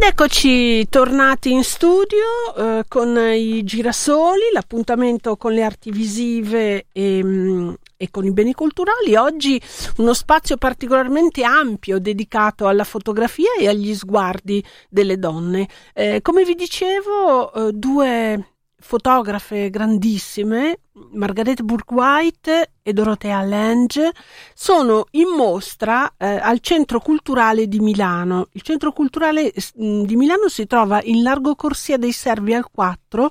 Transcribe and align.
Ed 0.00 0.06
eccoci 0.06 0.88
tornati 0.88 1.52
in 1.52 1.62
studio 1.62 2.24
eh, 2.56 2.84
con 2.88 3.18
i 3.18 3.62
girasoli, 3.64 4.44
l'appuntamento 4.50 5.36
con 5.36 5.52
le 5.52 5.62
arti 5.62 5.90
visive 5.90 6.86
e, 6.90 7.22
mm, 7.22 7.72
e, 7.98 8.10
con 8.10 8.24
i 8.24 8.32
beni 8.32 8.54
culturali. 8.54 9.14
Oggi 9.16 9.60
uno 9.98 10.14
spazio 10.14 10.56
particolarmente 10.56 11.44
ampio 11.44 11.98
dedicato 11.98 12.66
alla 12.66 12.84
fotografia 12.84 13.50
e 13.60 13.68
agli 13.68 13.94
sguardi 13.94 14.64
delle 14.88 15.18
donne. 15.18 15.68
Eh, 15.92 16.20
come 16.22 16.44
vi 16.44 16.54
dicevo, 16.54 17.52
eh, 17.52 17.72
due 17.74 18.52
fotografe 18.78 19.68
grandissime, 19.68 20.78
Margaret 21.12 21.62
Bourke-White 21.62 22.72
e 22.82 22.92
Dorothea 22.92 23.42
Lange, 23.42 24.12
sono 24.54 25.06
in 25.12 25.28
mostra 25.28 26.12
eh, 26.16 26.26
al 26.26 26.60
Centro 26.60 27.00
Culturale 27.00 27.68
di 27.68 27.80
Milano. 27.80 28.48
Il 28.52 28.62
Centro 28.62 28.92
Culturale 28.92 29.52
mm, 29.80 30.02
di 30.04 30.16
Milano 30.16 30.48
si 30.48 30.66
trova 30.66 31.00
in 31.02 31.22
Largo 31.22 31.54
Corsia 31.54 31.96
dei 31.96 32.12
Servi 32.12 32.54
al 32.54 32.70
4 32.70 33.30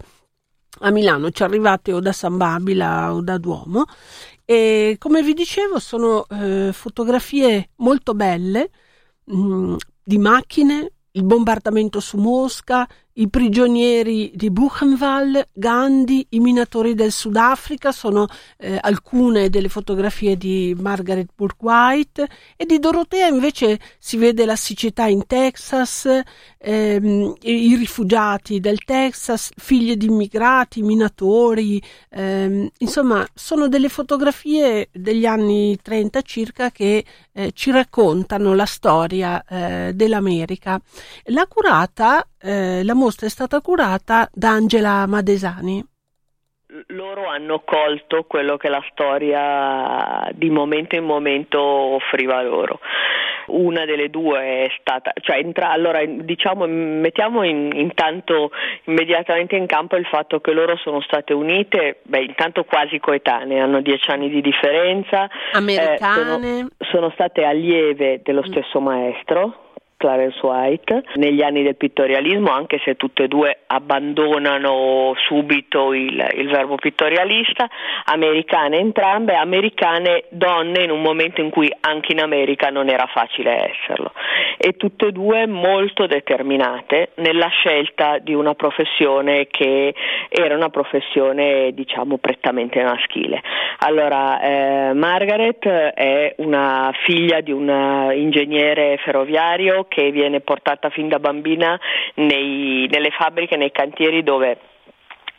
a 0.81 0.91
Milano, 0.91 1.31
ci 1.31 1.43
arrivate 1.43 1.91
o 1.91 1.99
da 1.99 2.13
San 2.13 2.37
Babila 2.37 3.13
o 3.13 3.21
da 3.21 3.37
Duomo 3.37 3.85
e 4.45 4.95
come 4.97 5.21
vi 5.21 5.33
dicevo 5.33 5.79
sono 5.79 6.25
eh, 6.29 6.71
fotografie 6.71 7.71
molto 7.77 8.13
belle 8.13 8.69
mh, 9.25 9.35
mm, 9.35 9.75
di 10.03 10.17
macchine, 10.17 10.91
il 11.11 11.23
bombardamento 11.23 11.99
su 11.99 12.17
Mosca, 12.17 12.87
i 13.19 13.29
prigionieri 13.29 14.31
di 14.33 14.49
Buchenwald, 14.49 15.49
Gandhi, 15.51 16.25
i 16.29 16.39
minatori 16.39 16.95
del 16.95 17.11
Sudafrica 17.11 17.91
sono 17.91 18.27
eh, 18.57 18.77
alcune 18.79 19.49
delle 19.49 19.67
fotografie 19.67 20.37
di 20.37 20.73
Margaret 20.79 21.27
Bourke-White 21.35 22.27
e 22.55 22.65
di 22.65 22.79
Dorotea 22.79 23.27
invece 23.27 23.77
si 23.97 24.15
vede 24.15 24.45
la 24.45 24.55
siccità 24.55 25.05
in 25.07 25.27
Texas, 25.27 26.07
ehm, 26.57 27.35
i 27.41 27.75
rifugiati 27.75 28.61
del 28.61 28.83
Texas, 28.85 29.51
figlie 29.57 29.97
di 29.97 30.05
immigrati, 30.05 30.81
minatori, 30.81 31.81
ehm, 32.11 32.69
insomma 32.77 33.27
sono 33.33 33.67
delle 33.67 33.89
fotografie 33.89 34.87
degli 34.93 35.25
anni 35.25 35.77
30 35.81 36.21
circa 36.21 36.71
che 36.71 37.03
eh, 37.39 37.51
ci 37.53 37.71
raccontano 37.71 38.53
la 38.53 38.65
storia 38.65 39.41
eh, 39.45 39.91
dell'America. 39.93 40.79
La 41.25 41.47
curata 41.47 42.27
eh, 42.37 42.83
la 42.83 42.93
mostra 42.93 43.27
è 43.27 43.29
stata 43.29 43.61
curata 43.61 44.29
da 44.33 44.49
Angela 44.49 45.05
Madesani. 45.07 45.85
Loro 46.87 47.25
hanno 47.27 47.61
colto 47.65 48.25
quello 48.25 48.57
che 48.57 48.69
la 48.69 48.83
storia 48.91 50.29
di 50.33 50.51
momento 50.51 50.95
in 50.95 51.03
momento 51.03 51.59
offriva 51.59 52.41
loro 52.43 52.79
una 53.49 53.85
delle 53.85 54.09
due 54.09 54.65
è 54.65 54.71
stata, 54.79 55.11
cioè 55.21 55.37
entra, 55.37 55.71
allora 55.71 56.03
diciamo 56.05 56.65
mettiamo 56.67 57.43
in, 57.43 57.71
intanto 57.73 58.51
immediatamente 58.85 59.55
in 59.55 59.65
campo 59.65 59.95
il 59.95 60.05
fatto 60.05 60.39
che 60.39 60.51
loro 60.51 60.77
sono 60.77 61.01
state 61.01 61.33
unite, 61.33 61.99
beh 62.03 62.23
intanto 62.23 62.63
quasi 62.63 62.99
coetanee, 62.99 63.59
hanno 63.59 63.81
dieci 63.81 64.09
anni 64.11 64.29
di 64.29 64.41
differenza, 64.41 65.27
americane, 65.53 66.21
eh, 66.21 66.23
sono, 66.23 66.67
sono 66.91 67.09
state 67.11 67.43
allieve 67.43 68.21
dello 68.23 68.41
mm. 68.41 68.51
stesso 68.51 68.79
maestro 68.79 69.68
Clarence 69.99 70.39
White 70.41 71.03
negli 71.15 71.41
anni 71.41 71.61
del 71.61 71.75
pittorialismo, 71.75 72.49
anche 72.51 72.79
se 72.85 72.95
tutte 72.95 73.23
e 73.23 73.27
due 73.27 73.59
abbandonano 73.67 75.13
subito 75.27 75.93
il, 75.93 76.25
il, 76.35 76.47
verbo 76.47 76.75
pittorialista, 76.75 77.69
americane 78.05 78.77
entrambe, 78.77 79.35
americane 79.35 80.23
donne 80.29 80.83
in 80.83 80.91
un 80.91 81.01
momento 81.01 81.41
in 81.41 81.49
cui 81.49 81.69
anche 81.81 82.13
in 82.13 82.21
America 82.21 82.69
non 82.69 82.87
era 82.87 83.07
facile 83.07 83.71
esserlo 83.71 84.13
e 84.57 84.77
tutte 84.77 85.07
e 85.07 85.11
due 85.11 85.47
molto 85.47 86.07
determinate 86.07 87.11
nella 87.15 87.47
scelta 87.47 88.19
di 88.19 88.33
una 88.33 88.53
professione 88.55 89.47
che 89.47 89.93
era 90.29 90.55
una 90.55 90.69
professione 90.69 91.73
diciamo 91.73 92.17
prettamente 92.17 92.81
maschile. 92.83 93.41
Allora, 93.79 94.39
eh, 94.39 94.93
Margaret 94.93 95.65
è 95.67 96.35
una 96.37 96.91
figlia 97.05 97.41
di 97.41 97.51
un 97.51 98.11
ingegnere 98.13 98.97
ferroviario 99.03 99.87
che 99.89 100.11
viene 100.11 100.39
portata 100.39 100.89
fin 100.89 101.09
da 101.09 101.19
bambina 101.19 101.77
nei, 102.15 102.87
nelle 102.89 103.09
fabbriche, 103.11 103.57
nei 103.57 103.71
cantieri 103.71 104.23
dove 104.23 104.57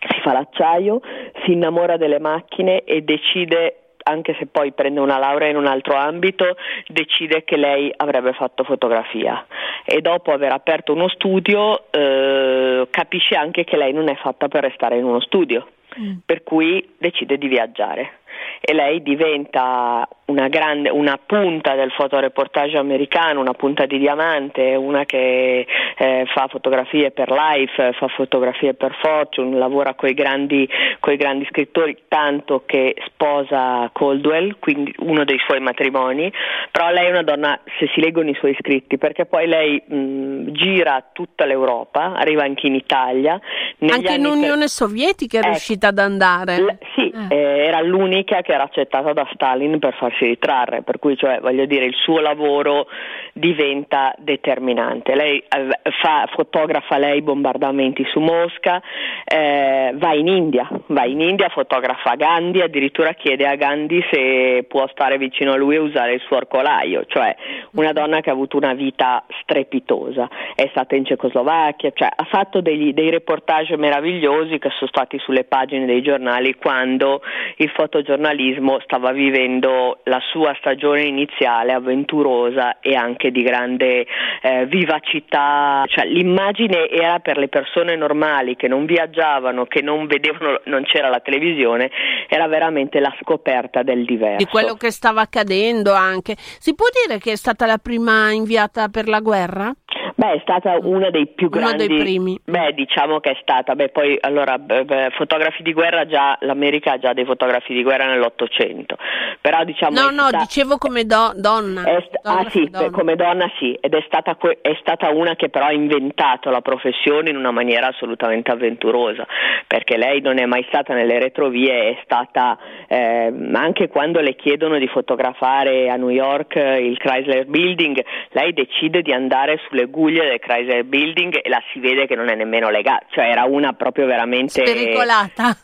si 0.08 0.20
fa 0.20 0.32
l'acciaio, 0.32 1.00
si 1.44 1.52
innamora 1.52 1.96
delle 1.96 2.18
macchine 2.18 2.84
e 2.84 3.00
decide 3.00 3.76
anche 4.02 4.34
se 4.38 4.46
poi 4.46 4.72
prende 4.72 5.00
una 5.00 5.18
laurea 5.18 5.48
in 5.48 5.56
un 5.56 5.66
altro 5.66 5.94
ambito, 5.94 6.56
decide 6.86 7.44
che 7.44 7.56
lei 7.56 7.92
avrebbe 7.96 8.32
fatto 8.32 8.64
fotografia 8.64 9.46
e 9.84 10.00
dopo 10.00 10.32
aver 10.32 10.52
aperto 10.52 10.92
uno 10.92 11.08
studio 11.08 11.90
eh, 11.90 12.88
capisce 12.90 13.34
anche 13.34 13.64
che 13.64 13.76
lei 13.76 13.92
non 13.92 14.08
è 14.08 14.16
fatta 14.16 14.48
per 14.48 14.62
restare 14.62 14.96
in 14.96 15.04
uno 15.04 15.20
studio, 15.20 15.68
mm. 15.98 16.18
per 16.24 16.42
cui 16.42 16.94
decide 16.98 17.38
di 17.38 17.48
viaggiare 17.48 18.18
e 18.60 18.72
lei 18.72 19.02
diventa 19.02 20.06
una, 20.26 20.48
grande, 20.48 20.90
una 20.90 21.18
punta 21.24 21.74
del 21.74 21.90
fotoreportage 21.90 22.76
americano, 22.76 23.40
una 23.40 23.54
punta 23.54 23.86
di 23.86 23.98
diamante, 23.98 24.74
una 24.74 25.04
che 25.04 25.66
eh, 25.96 26.24
fa 26.32 26.46
fotografie 26.48 27.10
per 27.10 27.30
Life, 27.30 27.92
fa 27.92 28.08
fotografie 28.08 28.74
per 28.74 28.96
Fortune, 29.00 29.56
lavora 29.56 29.94
con 29.94 30.08
i 30.08 30.14
grandi, 30.14 30.68
grandi, 31.00 31.46
scrittori, 31.50 31.96
tanto 32.08 32.62
che 32.64 32.94
sposa 33.06 33.90
Caldwell, 33.92 34.56
quindi 34.58 34.94
uno 34.98 35.24
dei 35.24 35.38
suoi 35.44 35.60
matrimoni, 35.60 36.32
però 36.70 36.90
lei 36.90 37.06
è 37.06 37.10
una 37.10 37.22
donna, 37.22 37.58
se 37.78 37.88
si 37.92 38.00
leggono 38.00 38.30
i 38.30 38.34
suoi 38.34 38.56
scritti, 38.58 38.98
perché 38.98 39.26
poi 39.26 39.46
lei 39.46 39.82
mh, 39.84 40.52
gira 40.52 41.04
tutta 41.12 41.44
l'Europa, 41.44 42.12
arriva 42.14 42.42
anche 42.42 42.66
in 42.66 42.74
Italia. 42.74 43.40
Anche 43.80 44.14
in 44.14 44.26
Unione 44.26 44.58
per... 44.60 44.68
Sovietica 44.68 45.38
è 45.38 45.42
eh, 45.42 45.48
riuscita 45.48 45.88
ad 45.88 45.98
andare. 45.98 46.58
L- 46.58 46.78
sì, 46.94 47.10
eh. 47.10 47.34
Eh, 47.34 47.66
era 47.66 47.80
l'unica 47.80 48.19
che 48.24 48.52
era 48.52 48.64
accettata 48.64 49.12
da 49.12 49.28
Stalin 49.32 49.78
per 49.78 49.94
farsi 49.94 50.26
ritrarre, 50.26 50.82
per 50.82 50.98
cui 50.98 51.16
cioè, 51.16 51.40
voglio 51.40 51.66
dire 51.66 51.84
il 51.84 51.94
suo 51.94 52.20
lavoro 52.20 52.86
diventa 53.32 54.14
determinante. 54.18 55.14
Lei 55.14 55.38
eh, 55.38 55.90
fa, 56.00 56.28
fotografa 56.32 56.98
lei 56.98 57.22
bombardamenti 57.22 58.04
su 58.10 58.20
Mosca, 58.20 58.82
eh, 59.24 59.92
va 59.94 60.14
in 60.14 60.26
India, 60.26 60.68
va 60.86 61.04
in 61.04 61.20
India, 61.20 61.48
fotografa 61.48 62.14
Gandhi, 62.14 62.60
addirittura 62.60 63.12
chiede 63.12 63.46
a 63.46 63.54
Gandhi 63.54 64.04
se 64.10 64.64
può 64.68 64.86
stare 64.88 65.18
vicino 65.18 65.52
a 65.52 65.56
lui 65.56 65.76
e 65.76 65.78
usare 65.78 66.14
il 66.14 66.20
suo 66.20 66.36
arcolaio, 66.36 67.04
cioè 67.06 67.34
una 67.72 67.92
donna 67.92 68.20
che 68.20 68.30
ha 68.30 68.32
avuto 68.32 68.56
una 68.56 68.74
vita 68.74 69.24
strepitosa, 69.42 70.28
è 70.54 70.68
stata 70.70 70.94
in 70.96 71.04
Cecoslovacchia, 71.04 71.92
cioè, 71.94 72.08
ha 72.14 72.24
fatto 72.24 72.60
degli, 72.60 72.92
dei 72.92 73.10
reportage 73.10 73.76
meravigliosi 73.76 74.58
che 74.58 74.70
sono 74.70 74.90
stati 74.92 75.18
sulle 75.18 75.44
pagine 75.44 75.86
dei 75.86 76.02
giornali 76.02 76.54
quando 76.54 77.22
il 77.56 77.70
fotogiornalismo 78.10 78.80
stava 78.82 79.12
vivendo 79.12 80.00
la 80.04 80.20
sua 80.30 80.54
stagione 80.58 81.02
iniziale 81.02 81.72
avventurosa 81.72 82.80
e 82.80 82.94
anche 82.94 83.30
di 83.30 83.42
grande 83.42 84.06
eh, 84.42 84.66
vivacità, 84.66 85.84
cioè, 85.86 86.06
l'immagine 86.06 86.88
era 86.88 87.20
per 87.20 87.38
le 87.38 87.48
persone 87.48 87.94
normali 87.96 88.56
che 88.56 88.68
non 88.68 88.84
viaggiavano, 88.84 89.66
che 89.66 89.82
non 89.82 90.06
vedevano, 90.06 90.60
non 90.64 90.82
c'era 90.84 91.08
la 91.08 91.20
televisione, 91.20 91.90
era 92.28 92.46
veramente 92.48 92.98
la 92.98 93.14
scoperta 93.20 93.82
del 93.82 94.04
diverso. 94.04 94.44
Di 94.44 94.46
quello 94.46 94.74
che 94.74 94.90
stava 94.90 95.20
accadendo 95.20 95.92
anche. 95.92 96.34
Si 96.36 96.74
può 96.74 96.86
dire 97.06 97.18
che 97.18 97.32
è 97.32 97.36
stata 97.36 97.66
la 97.66 97.78
prima 97.78 98.32
inviata 98.32 98.88
per 98.88 99.08
la 99.08 99.20
guerra? 99.20 99.72
Beh, 100.20 100.32
è 100.32 100.40
stata 100.42 100.76
una 100.82 101.08
dei 101.08 101.28
più 101.28 101.48
grandi. 101.48 101.86
Uno 101.86 101.94
dei 101.94 101.98
primi. 102.02 102.38
Beh, 102.44 102.74
diciamo 102.74 103.20
che 103.20 103.30
è 103.30 103.38
stata. 103.40 103.74
Beh, 103.74 103.88
poi 103.88 104.18
allora, 104.20 104.58
beh, 104.58 105.12
fotografi 105.16 105.62
di 105.62 105.72
guerra 105.72 106.04
già, 106.04 106.36
l'America 106.40 106.92
ha 106.92 106.98
già 106.98 107.14
dei 107.14 107.24
fotografi 107.24 107.72
di 107.72 107.82
guerra 107.82 108.04
nell'Ottocento. 108.04 108.98
Però 109.40 109.64
diciamo. 109.64 109.98
No, 109.98 110.10
no, 110.10 110.28
stata, 110.28 110.36
dicevo 110.44 110.76
come 110.76 111.06
do, 111.06 111.32
donna. 111.36 111.80
St- 111.80 112.18
ah, 112.22 112.34
donna. 112.34 112.40
Ah 112.40 112.50
sì, 112.50 112.68
donna. 112.68 112.90
come 112.90 113.16
donna 113.16 113.50
sì, 113.58 113.72
ed 113.80 113.94
è 113.94 114.02
stata, 114.06 114.36
è 114.60 114.76
stata 114.80 115.08
una 115.08 115.36
che 115.36 115.48
però 115.48 115.64
ha 115.64 115.72
inventato 115.72 116.50
la 116.50 116.60
professione 116.60 117.30
in 117.30 117.36
una 117.36 117.50
maniera 117.50 117.86
assolutamente 117.86 118.50
avventurosa, 118.50 119.26
perché 119.66 119.96
lei 119.96 120.20
non 120.20 120.38
è 120.38 120.44
mai 120.44 120.66
stata 120.68 120.92
nelle 120.92 121.18
retrovie, 121.18 121.92
è 121.92 122.00
stata 122.04 122.58
eh, 122.88 123.32
anche 123.54 123.88
quando 123.88 124.20
le 124.20 124.36
chiedono 124.36 124.76
di 124.76 124.86
fotografare 124.86 125.88
a 125.88 125.96
New 125.96 126.10
York 126.10 126.56
il 126.56 126.98
Chrysler 126.98 127.46
Building, 127.46 128.04
lei 128.32 128.52
decide 128.52 129.00
di 129.00 129.14
andare 129.14 129.58
sulle 129.66 129.86
guglie 129.86 130.08
Puglia 130.10 130.24
del 130.24 130.40
Chrysler 130.40 130.84
Building 130.84 131.38
e 131.40 131.48
la 131.48 131.62
si 131.72 131.78
vede 131.78 132.06
che 132.06 132.16
non 132.16 132.28
è 132.28 132.34
nemmeno 132.34 132.68
legata, 132.68 133.06
cioè 133.10 133.26
era 133.26 133.44
una 133.44 133.74
proprio 133.74 134.06
veramente 134.06 134.66
spericolata. 134.66 135.56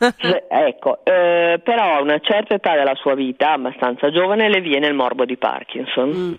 ecco, 0.47 0.99
eh, 1.03 1.59
però 1.61 1.97
a 1.97 2.01
una 2.01 2.19
certa 2.19 2.55
età 2.55 2.73
della 2.73 2.95
sua 2.95 3.13
vita, 3.13 3.51
abbastanza 3.51 4.09
giovane, 4.09 4.47
le 4.47 4.61
viene 4.61 4.87
il 4.87 4.93
morbo 4.93 5.25
di 5.25 5.35
Parkinson. 5.35 6.09
Mm. 6.09 6.33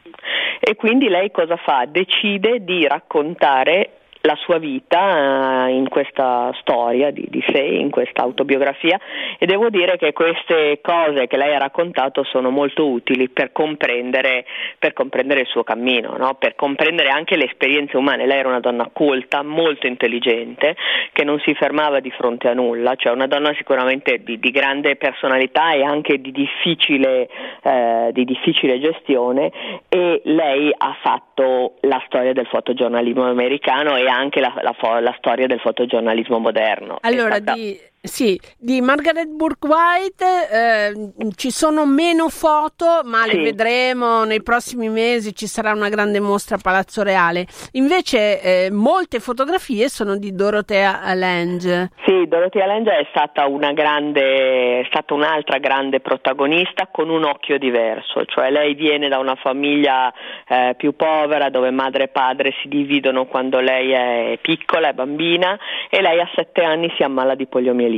E 0.61 0.75
quindi 0.75 1.09
lei 1.09 1.31
cosa 1.31 1.57
fa? 1.57 1.85
Decide 1.87 2.65
di 2.65 2.87
raccontare 2.87 3.98
la 4.23 4.37
sua 4.37 4.59
vita 4.59 5.67
eh, 5.67 5.73
in 5.73 5.89
questa 5.89 6.53
storia 6.61 7.11
di, 7.11 7.27
di, 7.29 7.43
sé, 7.53 7.61
in 7.61 7.91
questa 7.91 8.23
autobiografia 8.23 8.99
e 9.39 9.47
devo 9.47 9.71
dire 9.71 9.97
che 9.97 10.13
queste 10.13 10.81
cose 10.83 11.27
che 11.27 11.37
lei 11.37 11.55
ha 11.55 11.59
raccontato 11.59 12.25
sono 12.25 12.51
molto 12.51 12.89
utili 12.89 13.29
per 13.29 13.53
comprendere, 13.53 14.45
per 14.79 14.93
comprendere 14.93 15.41
il 15.41 15.47
suo 15.47 15.63
cammino, 15.63 16.17
no? 16.17 16.35
per 16.35 16.55
comprendere 16.57 17.11
anche 17.11 17.37
le 17.37 17.45
esperienze 17.45 17.97
umane. 17.97 18.27
Lei 18.27 18.39
era 18.39 18.49
una 18.49 18.61
donna 18.61 18.91
colta, 18.93 19.43
molto 19.43 19.87
intelligente, 19.87 20.77
che 21.13 21.25
non 21.25 21.39
si 21.41 21.55
fermava 21.55 22.01
di 22.01 22.11
fronte 22.11 22.49
a 22.49 22.55
nulla, 22.55 22.95
cioè 22.97 23.13
una 23.13 23.27
donna 23.27 23.55
sicuramente 23.55 24.23
di, 24.23 24.39
di 24.39 24.51
grande 24.51 24.97
personalità 24.97 25.73
e 25.73 25.83
anche 25.83 26.21
di 26.21 26.33
difficile, 26.33 27.29
eh, 27.63 28.11
di 28.13 28.25
difficile 28.25 28.81
gestione 28.81 29.51
e 29.89 30.21
lei 30.25 30.73
ha 30.77 30.97
fatto 31.01 31.75
la 31.83 32.03
storia 32.07 32.33
del 32.33 32.47
fotogiornalismo 32.47 33.29
americano 33.29 33.97
e 33.97 34.08
anche 34.09 34.41
la, 34.41 34.55
la, 34.63 35.01
la 35.01 35.15
storia 35.19 35.47
del 35.47 35.61
fotogiornalismo 35.61 36.39
moderno. 36.39 36.99
Allora, 37.03 37.39
di, 37.39 37.79
sì, 38.09 38.41
di 38.59 38.81
Margaret 38.81 39.29
Burke 39.29 39.69
White 39.69 40.25
eh, 40.51 41.31
ci 41.37 41.51
sono 41.51 41.87
meno 41.87 42.29
foto, 42.29 43.03
ma 43.05 43.23
sì. 43.25 43.37
le 43.37 43.43
vedremo 43.43 44.25
nei 44.25 44.43
prossimi 44.43 44.89
mesi, 44.89 45.35
ci 45.35 45.47
sarà 45.47 45.73
una 45.73 45.89
grande 45.89 46.19
mostra 46.19 46.57
a 46.57 46.61
Palazzo 46.61 47.03
Reale. 47.03 47.47
Invece 47.73 48.41
eh, 48.41 48.71
molte 48.71 49.21
fotografie 49.21 49.89
sono 49.89 50.17
di 50.17 50.35
Dorothea 50.35 51.01
Lange. 51.15 51.91
Sì, 52.05 52.27
Dorothea 52.27 52.67
Lange 52.67 52.97
è 52.97 53.07
stata, 53.11 53.47
una 53.47 53.73
grande, 53.73 54.81
è 54.81 54.85
stata 54.89 55.15
un'altra 55.15 55.59
grande 55.59 56.01
protagonista 56.01 56.89
con 56.91 57.11
un 57.11 57.25
occhio 57.25 57.59
diverso, 57.59 58.25
cioè 58.25 58.51
lei 58.51 58.75
viene 58.75 59.09
da 59.09 59.19
una 59.19 59.35
famiglia 59.35 60.13
eh, 60.49 60.75
più 60.77 60.97
povera 60.97 61.51
dove 61.51 61.71
madre 61.71 62.05
e 62.05 62.09
padre 62.09 62.55
si 62.63 62.69
dividono 62.69 63.27
quando 63.27 63.61
lei 63.61 63.93
è 63.93 64.39
piccola, 64.41 64.89
è 64.89 64.93
bambina 64.93 65.59
e 65.91 66.01
lei 66.01 66.21
a 66.21 66.29
sette 66.35 66.63
anni 66.63 66.91
si 66.97 67.03
ammala 67.03 67.35
di 67.35 67.47
poliomielite. 67.47 67.98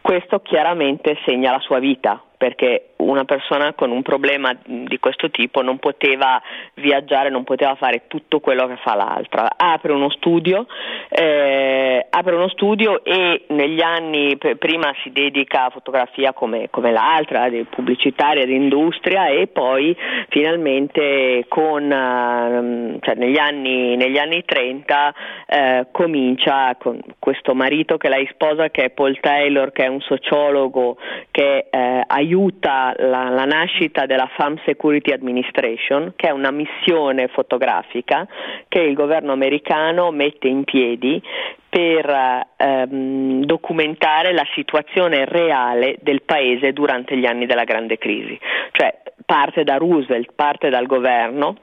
Questo 0.00 0.40
chiaramente 0.40 1.18
segna 1.24 1.50
la 1.50 1.60
sua 1.60 1.78
vita, 1.78 2.22
perché 2.36 2.90
una 2.96 3.24
persona 3.24 3.74
con 3.74 3.90
un 3.90 4.02
problema 4.02 4.56
di 4.64 4.98
questo 4.98 5.30
tipo 5.30 5.62
non 5.62 5.78
poteva 5.78 6.40
viaggiare, 6.74 7.30
non 7.30 7.44
poteva 7.44 7.74
fare 7.74 8.04
tutto 8.08 8.40
quello 8.40 8.66
che 8.66 8.76
fa 8.76 8.94
l'altra. 8.94 9.48
Apre 9.56 9.92
uno 9.92 10.10
studio, 10.10 10.66
eh, 11.08 12.06
apre 12.08 12.34
uno 12.34 12.48
studio 12.48 13.04
e 13.04 13.44
negli 13.48 13.82
anni 13.82 14.36
p- 14.36 14.56
prima 14.56 14.92
si 15.02 15.10
dedica 15.10 15.66
a 15.66 15.70
fotografia 15.70 16.32
come, 16.32 16.68
come 16.70 16.90
l'altra, 16.90 17.48
di 17.48 17.64
pubblicitaria, 17.64 18.44
di 18.44 18.54
industria 18.54 19.28
e 19.28 19.46
poi 19.46 19.96
finalmente 20.28 21.44
con, 21.48 21.84
uh, 21.84 22.98
cioè 23.00 23.14
negli, 23.14 23.38
anni, 23.38 23.96
negli, 23.96 24.18
anni, 24.18 24.44
30 24.44 25.14
eh, 25.46 25.86
comincia 25.92 26.74
con 26.78 27.00
questo 27.18 27.54
marito 27.54 27.96
che 27.96 28.08
lei 28.08 28.28
sposa 28.32 28.68
che 28.70 28.84
è 28.84 28.90
Paul 28.90 29.18
Taylor, 29.20 29.72
che 29.72 29.84
è 29.84 29.88
un 29.88 30.00
sociologo 30.00 30.96
che 31.30 31.66
eh, 31.70 32.02
aiuta 32.06 32.25
la, 32.28 33.28
la, 33.28 33.44
nascita 33.44 34.06
della 34.06 34.28
Farm 34.36 34.58
Security 34.64 35.12
Administration, 35.12 36.12
che 36.16 36.28
è 36.28 36.30
una 36.30 36.50
missione 36.50 37.28
fotografica 37.28 38.26
che 38.68 38.80
il 38.80 38.94
governo 38.94 39.32
americano 39.32 40.10
mette 40.10 40.48
in 40.48 40.64
piedi 40.64 41.22
per 41.68 42.46
ehm, 42.56 43.44
documentare 43.44 44.32
la 44.32 44.46
situazione 44.54 45.24
reale 45.24 45.96
del 46.00 46.22
paese 46.22 46.72
durante 46.72 47.16
gli 47.16 47.26
anni 47.26 47.46
della 47.46 47.64
grande 47.64 47.98
crisi. 47.98 48.38
Cioè 48.72 49.02
parte 49.24 49.64
da 49.64 49.76
Roosevelt, 49.76 50.32
parte 50.34 50.70
dal 50.70 50.86
governo 50.86 51.56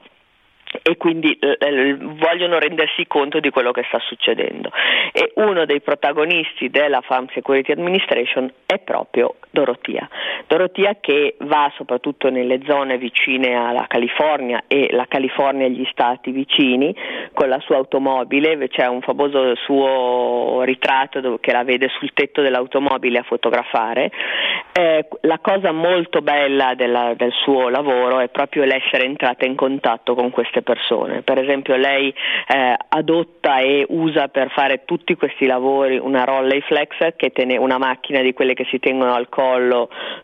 e 0.82 0.96
quindi 0.96 1.32
eh, 1.38 1.96
vogliono 1.98 2.58
rendersi 2.58 3.06
conto 3.06 3.40
di 3.40 3.50
quello 3.50 3.70
che 3.70 3.84
sta 3.86 3.98
succedendo. 4.00 4.70
E 5.12 5.32
uno 5.36 5.64
dei 5.66 5.80
protagonisti 5.80 6.70
della 6.70 7.00
Farm 7.00 7.26
Security 7.32 7.72
Administration 7.72 8.52
è 8.66 8.78
proprio 8.78 9.36
Dorotia. 9.54 10.08
Dorotia 10.48 10.96
che 11.00 11.36
va 11.38 11.72
soprattutto 11.76 12.28
nelle 12.28 12.60
zone 12.66 12.98
vicine 12.98 13.54
alla 13.54 13.86
California 13.86 14.64
e 14.66 14.88
la 14.90 15.06
California 15.08 15.66
e 15.66 15.70
gli 15.70 15.86
stati 15.92 16.32
vicini 16.32 16.94
con 17.32 17.48
la 17.48 17.60
sua 17.60 17.76
automobile, 17.76 18.68
c'è 18.68 18.86
un 18.86 19.00
famoso 19.00 19.54
suo 19.54 20.62
ritratto 20.64 21.38
che 21.40 21.52
la 21.52 21.62
vede 21.62 21.88
sul 21.98 22.12
tetto 22.12 22.42
dell'automobile 22.42 23.20
a 23.20 23.22
fotografare. 23.22 24.10
Eh, 24.72 25.06
la 25.20 25.38
cosa 25.40 25.70
molto 25.70 26.20
bella 26.20 26.74
della, 26.74 27.14
del 27.16 27.32
suo 27.44 27.68
lavoro 27.68 28.18
è 28.18 28.28
proprio 28.28 28.64
l'essere 28.64 29.04
entrata 29.04 29.46
in 29.46 29.54
contatto 29.54 30.16
con 30.16 30.30
queste 30.30 30.62
persone. 30.62 31.22
Per 31.22 31.38
esempio 31.38 31.76
lei 31.76 32.12
eh, 32.48 32.74
adotta 32.88 33.58
e 33.58 33.86
usa 33.88 34.26
per 34.26 34.50
fare 34.50 34.82
tutti 34.84 35.14
questi 35.14 35.46
lavori 35.46 35.96
una 35.96 36.24
Rolleiflex 36.24 37.14
che 37.14 37.30
tiene 37.30 37.56
una 37.56 37.78
macchina 37.78 38.20
di 38.20 38.32
quelle 38.32 38.54
che 38.54 38.66
si 38.68 38.80
tengono 38.80 39.14
al 39.14 39.28
collo 39.28 39.43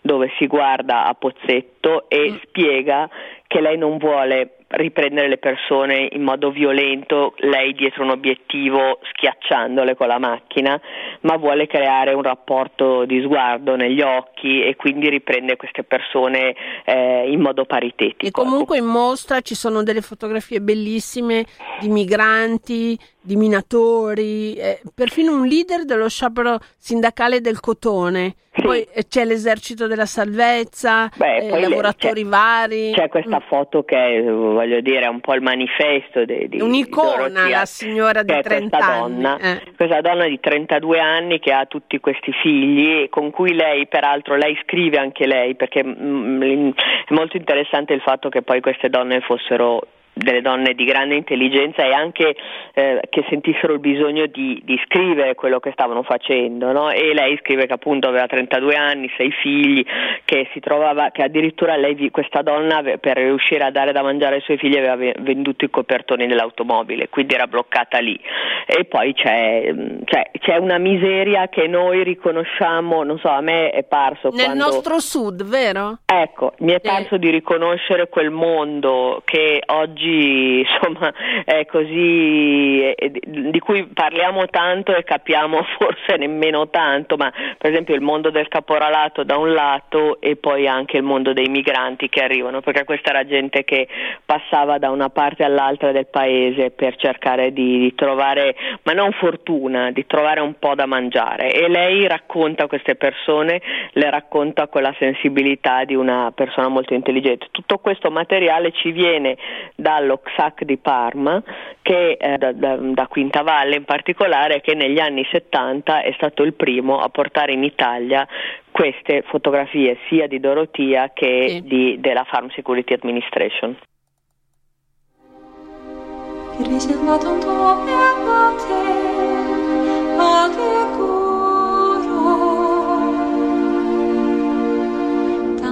dove 0.00 0.32
si 0.38 0.46
guarda 0.46 1.06
a 1.06 1.14
pozzetto 1.14 2.08
e 2.08 2.30
mm. 2.30 2.36
spiega 2.42 3.08
che 3.46 3.60
lei 3.60 3.76
non 3.76 3.98
vuole 3.98 4.60
riprendere 4.70 5.28
le 5.28 5.38
persone 5.38 6.08
in 6.12 6.22
modo 6.22 6.50
violento, 6.50 7.34
lei 7.38 7.72
dietro 7.74 8.04
un 8.04 8.10
obiettivo 8.10 9.00
schiacciandole 9.12 9.96
con 9.96 10.06
la 10.06 10.18
macchina, 10.18 10.80
ma 11.22 11.36
vuole 11.36 11.66
creare 11.66 12.12
un 12.12 12.22
rapporto 12.22 13.04
di 13.04 13.20
sguardo 13.22 13.74
negli 13.74 14.00
occhi 14.00 14.62
e 14.62 14.76
quindi 14.76 15.08
riprende 15.08 15.56
queste 15.56 15.82
persone 15.82 16.54
eh, 16.84 17.28
in 17.28 17.40
modo 17.40 17.64
paritetico. 17.64 18.26
E 18.26 18.30
comunque 18.30 18.78
in 18.78 18.84
mostra 18.84 19.40
ci 19.40 19.56
sono 19.56 19.82
delle 19.82 20.02
fotografie 20.02 20.60
bellissime 20.60 21.44
di 21.80 21.88
migranti, 21.88 22.96
di 23.20 23.34
minatori, 23.34 24.54
eh, 24.54 24.80
perfino 24.94 25.34
un 25.34 25.46
leader 25.46 25.84
dello 25.84 26.08
sciopero 26.08 26.58
sindacale 26.78 27.40
del 27.40 27.58
cotone. 27.58 28.36
Sì. 28.60 28.66
Poi 28.66 28.86
eh, 28.92 29.06
c'è 29.08 29.24
l'esercito 29.24 29.86
della 29.86 30.06
salvezza, 30.06 31.10
Beh, 31.16 31.36
eh, 31.36 31.60
lavoratori 31.60 32.22
c'è, 32.22 32.28
vari. 32.28 32.92
C'è 32.92 33.08
questa 33.08 33.38
mm. 33.38 33.48
foto 33.48 33.82
che 33.84 34.22
voglio 34.22 34.80
dire 34.80 35.06
è 35.06 35.08
un 35.08 35.20
po' 35.20 35.34
il 35.34 35.42
manifesto 35.42 36.24
di, 36.24 36.48
di 36.48 36.60
un'icona, 36.60 37.28
Dorotia, 37.28 37.58
la 37.58 37.64
signora 37.64 38.22
di 38.22 38.38
30 38.40 38.76
questa 38.76 38.92
anni. 38.92 39.22
Donna, 39.22 39.38
eh. 39.38 39.62
Questa 39.74 40.00
donna 40.00 40.26
di 40.26 40.38
32 40.38 40.98
anni 41.00 41.38
che 41.38 41.52
ha 41.52 41.64
tutti 41.64 41.98
questi 42.00 42.32
figli, 42.42 43.08
con 43.08 43.30
cui 43.30 43.54
lei, 43.54 43.86
peraltro, 43.86 44.36
lei 44.36 44.58
scrive 44.62 44.98
anche 44.98 45.26
lei, 45.26 45.54
perché 45.54 45.82
mm, 45.84 46.42
mm 46.42 46.70
è 47.08 47.14
molto 47.14 47.36
interessante 47.36 47.94
il 47.94 48.00
fatto 48.00 48.28
che 48.28 48.42
poi 48.42 48.60
queste 48.60 48.88
donne 48.88 49.20
fossero 49.20 49.80
delle 50.20 50.42
donne 50.42 50.74
di 50.74 50.84
grande 50.84 51.14
intelligenza 51.14 51.84
e 51.84 51.92
anche 51.92 52.36
eh, 52.74 53.00
che 53.08 53.24
sentissero 53.28 53.72
il 53.72 53.80
bisogno 53.80 54.26
di, 54.26 54.60
di, 54.64 54.78
scrivere 54.84 55.34
quello 55.34 55.60
che 55.60 55.72
stavano 55.72 56.02
facendo 56.02 56.72
no? 56.72 56.90
e 56.90 57.14
lei 57.14 57.38
scrive 57.42 57.66
che 57.66 57.72
appunto 57.72 58.08
aveva 58.08 58.26
32 58.26 58.74
anni, 58.74 59.10
6 59.16 59.30
figli, 59.32 59.84
che 60.24 60.48
si 60.52 60.60
trovava, 60.60 61.10
che 61.10 61.22
addirittura 61.22 61.76
lei, 61.76 62.10
questa 62.10 62.42
donna 62.42 62.82
per 63.00 63.16
riuscire 63.16 63.64
a 63.64 63.70
dare 63.70 63.92
da 63.92 64.02
mangiare 64.02 64.36
ai 64.36 64.42
suoi 64.42 64.58
figli 64.58 64.76
aveva 64.76 64.96
venduto 65.20 65.64
i 65.64 65.70
copertoni 65.70 66.26
dell'automobile, 66.26 67.08
quindi 67.08 67.34
era 67.34 67.46
bloccata 67.46 67.98
lì 67.98 68.18
e 68.66 68.84
poi 68.84 69.14
c'è, 69.14 69.74
c'è, 70.04 70.30
c'è 70.38 70.56
una 70.56 70.78
miseria 70.78 71.48
che 71.48 71.66
noi 71.66 72.04
riconosciamo, 72.04 73.02
non 73.02 73.18
so, 73.18 73.28
a 73.28 73.40
me 73.40 73.70
è 73.70 73.82
parso 73.84 74.28
nel 74.30 74.44
quando... 74.44 74.64
nostro 74.64 75.00
sud, 75.00 75.44
vero? 75.44 75.98
Ecco, 76.04 76.52
mi 76.58 76.72
è 76.72 76.80
parso 76.80 77.14
eh. 77.14 77.18
di 77.18 77.30
riconoscere 77.30 78.08
quel 78.08 78.30
mondo 78.30 79.22
che 79.24 79.62
oggi 79.66 80.09
oggi 80.10 80.66
insomma 80.66 81.12
è 81.44 81.64
così, 81.66 82.94
di 83.24 83.58
cui 83.60 83.86
parliamo 83.86 84.46
tanto 84.46 84.94
e 84.94 85.04
capiamo 85.04 85.62
forse 85.78 86.16
nemmeno 86.16 86.68
tanto, 86.68 87.16
ma 87.16 87.32
per 87.58 87.70
esempio 87.70 87.94
il 87.94 88.00
mondo 88.00 88.30
del 88.30 88.48
caporalato 88.48 89.22
da 89.22 89.36
un 89.36 89.52
lato 89.52 90.20
e 90.20 90.36
poi 90.36 90.66
anche 90.66 90.96
il 90.96 91.02
mondo 91.02 91.32
dei 91.32 91.48
migranti 91.48 92.08
che 92.08 92.22
arrivano, 92.22 92.60
perché 92.60 92.84
questa 92.84 93.10
era 93.10 93.26
gente 93.26 93.64
che 93.64 93.86
passava 94.24 94.78
da 94.78 94.90
una 94.90 95.10
parte 95.10 95.44
all'altra 95.44 95.92
del 95.92 96.06
paese 96.06 96.70
per 96.70 96.96
cercare 96.96 97.52
di, 97.52 97.78
di 97.78 97.94
trovare, 97.94 98.54
ma 98.82 98.92
non 98.92 99.12
fortuna, 99.12 99.90
di 99.90 100.06
trovare 100.06 100.40
un 100.40 100.54
po' 100.58 100.74
da 100.74 100.86
mangiare 100.86 101.52
e 101.52 101.68
lei 101.68 102.06
racconta 102.06 102.66
queste 102.66 102.96
persone, 102.96 103.60
le 103.92 104.10
racconta 104.10 104.68
con 104.68 104.82
la 104.82 104.94
sensibilità 104.98 105.84
di 105.84 105.94
una 105.94 106.32
persona 106.34 106.68
molto 106.68 106.94
intelligente. 106.94 107.48
Tutto 107.50 107.78
questo 107.78 108.10
materiale 108.10 108.72
ci 108.72 108.90
viene 108.92 109.36
da 109.74 109.99
dallo 110.00 110.18
XAC 110.18 110.64
di 110.64 110.78
Parma, 110.78 111.42
che, 111.82 112.16
eh, 112.18 112.38
da, 112.38 112.52
da, 112.52 112.76
da 112.76 113.06
Quinta 113.06 113.42
Valle 113.42 113.76
in 113.76 113.84
particolare, 113.84 114.60
che 114.60 114.74
negli 114.74 114.98
anni 114.98 115.26
70 115.30 116.02
è 116.02 116.12
stato 116.16 116.42
il 116.42 116.54
primo 116.54 116.98
a 117.00 117.08
portare 117.08 117.52
in 117.52 117.62
Italia 117.62 118.26
queste 118.70 119.22
fotografie 119.26 119.98
sia 120.08 120.26
di 120.26 120.40
Dorotia 120.40 121.10
che 121.12 121.46
sì. 121.48 121.62
di, 121.62 122.00
della 122.00 122.24
Farm 122.24 122.48
Security 122.50 122.94
Administration. 122.94 123.76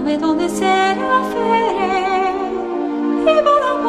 Tuo 0.08 0.16
donde 0.16 0.48
será 0.48 1.18
e 3.28 3.42
vola 3.42 3.72
con 3.82 3.87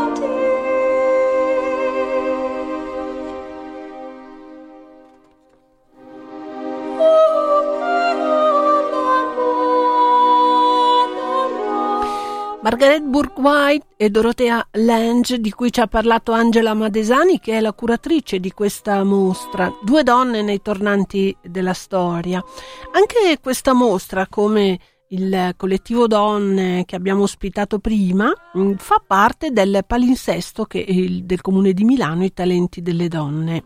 Margaret 12.70 13.02
Burke-White 13.02 13.88
e 13.98 14.12
Dorothea 14.12 14.64
Lange, 14.74 15.40
di 15.40 15.50
cui 15.50 15.72
ci 15.72 15.80
ha 15.80 15.88
parlato 15.88 16.34
Angela 16.34 16.76
Madesani, 16.76 17.40
che 17.40 17.58
è 17.58 17.62
la 17.62 17.74
curatrice 17.74 18.40
di 18.40 18.52
questa 18.52 19.04
mostra. 19.04 19.74
Due 19.82 20.04
donne 20.04 20.44
nei 20.44 20.62
tornanti 20.62 21.36
della 21.42 21.74
storia. 21.74 22.40
Anche 22.92 23.40
questa 23.42 23.74
mostra, 23.74 24.28
come 24.28 24.78
il 25.08 25.56
collettivo 25.58 26.06
donne 26.06 26.86
che 26.86 26.96
abbiamo 26.96 27.24
ospitato 27.24 27.80
prima, 27.80 28.32
mm, 28.56 28.74
fa 28.76 29.02
parte 29.04 29.50
del 29.50 29.84
palinsesto 29.88 30.66
che, 30.66 31.24
del 31.24 31.42
comune 31.42 31.74
di 31.74 31.84
Milano, 31.84 32.24
I 32.24 32.34
talenti 32.34 32.84
delle 32.84 33.08
donne. 33.08 33.64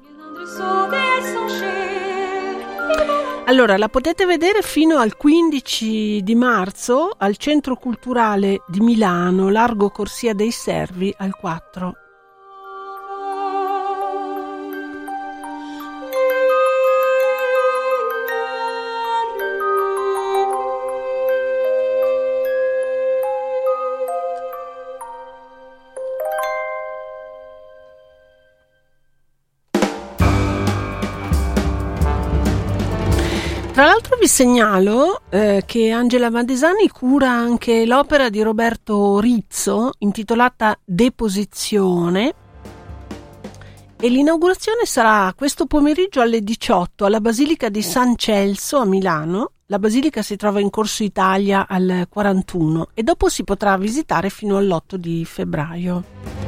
Allora, 3.45 3.77
la 3.77 3.89
potete 3.89 4.25
vedere 4.25 4.61
fino 4.61 4.97
al 4.99 5.17
15 5.17 6.23
di 6.23 6.33
marzo 6.33 7.13
al 7.17 7.35
Centro 7.35 7.75
Culturale 7.75 8.63
di 8.67 8.79
Milano, 8.79 9.49
largo 9.49 9.89
Corsia 9.89 10.33
dei 10.33 10.51
Servi 10.51 11.13
al 11.17 11.35
4. 11.35 12.02
Tra 33.83 33.91
l'altro 33.91 34.15
vi 34.15 34.29
segnalo 34.29 35.23
eh, 35.29 35.63
che 35.65 35.91
Angela 35.91 36.29
Madesani 36.29 36.87
cura 36.87 37.29
anche 37.29 37.85
l'opera 37.85 38.29
di 38.29 38.41
Roberto 38.41 39.19
Rizzo 39.19 39.91
intitolata 39.97 40.79
Deposizione 40.85 42.33
e 43.99 44.07
l'inaugurazione 44.07 44.85
sarà 44.85 45.33
questo 45.35 45.65
pomeriggio 45.65 46.21
alle 46.21 46.39
18 46.39 47.03
alla 47.03 47.19
Basilica 47.19 47.67
di 47.67 47.81
San 47.81 48.15
Celso 48.15 48.77
a 48.77 48.85
Milano. 48.85 49.51
La 49.65 49.79
basilica 49.79 50.21
si 50.21 50.37
trova 50.37 50.61
in 50.61 50.69
Corso 50.69 51.03
Italia 51.03 51.67
al 51.67 52.05
41 52.07 52.91
e 52.93 53.03
dopo 53.03 53.27
si 53.27 53.43
potrà 53.43 53.75
visitare 53.75 54.29
fino 54.29 54.55
all'8 54.55 54.95
di 54.95 55.25
febbraio. 55.25 56.42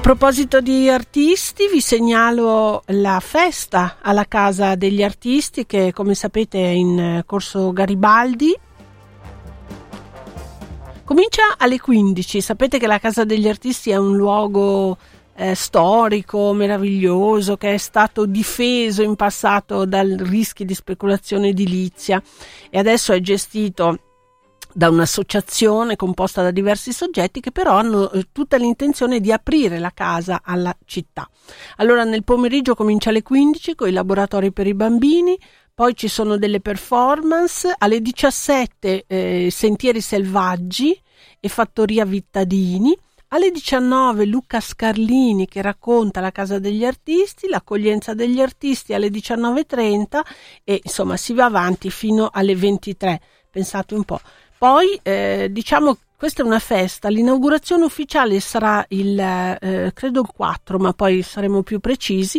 A 0.00 0.02
proposito 0.02 0.62
di 0.62 0.88
artisti, 0.88 1.68
vi 1.70 1.82
segnalo 1.82 2.82
la 2.86 3.20
festa 3.20 3.98
alla 4.00 4.24
Casa 4.24 4.74
degli 4.74 5.02
Artisti 5.02 5.66
che 5.66 5.92
come 5.92 6.14
sapete 6.14 6.58
è 6.58 6.68
in 6.68 7.22
corso 7.26 7.70
Garibaldi. 7.74 8.58
Comincia 11.04 11.42
alle 11.58 11.78
15, 11.78 12.40
sapete 12.40 12.78
che 12.78 12.86
la 12.86 12.98
Casa 12.98 13.24
degli 13.24 13.46
Artisti 13.46 13.90
è 13.90 13.96
un 13.96 14.16
luogo 14.16 14.96
eh, 15.36 15.54
storico, 15.54 16.54
meraviglioso, 16.54 17.58
che 17.58 17.74
è 17.74 17.76
stato 17.76 18.24
difeso 18.24 19.02
in 19.02 19.16
passato 19.16 19.84
dal 19.84 20.16
rischio 20.18 20.64
di 20.64 20.74
speculazione 20.74 21.48
edilizia 21.48 22.22
e 22.70 22.78
adesso 22.78 23.12
è 23.12 23.20
gestito 23.20 23.98
da 24.72 24.88
un'associazione 24.88 25.96
composta 25.96 26.42
da 26.42 26.50
diversi 26.50 26.92
soggetti 26.92 27.40
che 27.40 27.50
però 27.50 27.76
hanno 27.76 28.10
eh, 28.10 28.28
tutta 28.32 28.56
l'intenzione 28.56 29.20
di 29.20 29.32
aprire 29.32 29.78
la 29.78 29.92
casa 29.92 30.40
alla 30.44 30.76
città. 30.84 31.28
Allora 31.76 32.04
nel 32.04 32.24
pomeriggio 32.24 32.74
comincia 32.74 33.10
alle 33.10 33.22
15 33.22 33.74
con 33.74 33.88
i 33.88 33.92
laboratori 33.92 34.52
per 34.52 34.66
i 34.66 34.74
bambini, 34.74 35.38
poi 35.74 35.94
ci 35.94 36.08
sono 36.08 36.36
delle 36.36 36.60
performance, 36.60 37.74
alle 37.76 38.00
17 38.00 39.04
eh, 39.06 39.48
Sentieri 39.50 40.00
selvaggi 40.00 41.00
e 41.40 41.48
Fattoria 41.48 42.04
Vittadini, 42.04 42.96
alle 43.28 43.50
19 43.50 44.26
Luca 44.26 44.60
Scarlini 44.60 45.46
che 45.46 45.62
racconta 45.62 46.20
la 46.20 46.32
casa 46.32 46.58
degli 46.58 46.84
artisti, 46.84 47.48
l'accoglienza 47.48 48.12
degli 48.12 48.40
artisti 48.40 48.92
alle 48.92 49.08
19.30 49.08 50.20
e 50.64 50.80
insomma 50.82 51.16
si 51.16 51.32
va 51.32 51.44
avanti 51.44 51.90
fino 51.90 52.28
alle 52.32 52.56
23. 52.56 53.20
Pensate 53.50 53.94
un 53.94 54.04
po'. 54.04 54.20
Poi 54.60 55.00
eh, 55.02 55.48
diciamo 55.50 55.96
questa 56.18 56.42
è 56.42 56.44
una 56.44 56.58
festa, 56.58 57.08
l'inaugurazione 57.08 57.82
ufficiale 57.86 58.40
sarà 58.40 58.84
il 58.88 59.18
eh, 59.18 59.90
credo 59.94 60.20
il 60.20 60.26
4, 60.26 60.78
ma 60.78 60.92
poi 60.92 61.22
saremo 61.22 61.62
più 61.62 61.80
precisi. 61.80 62.38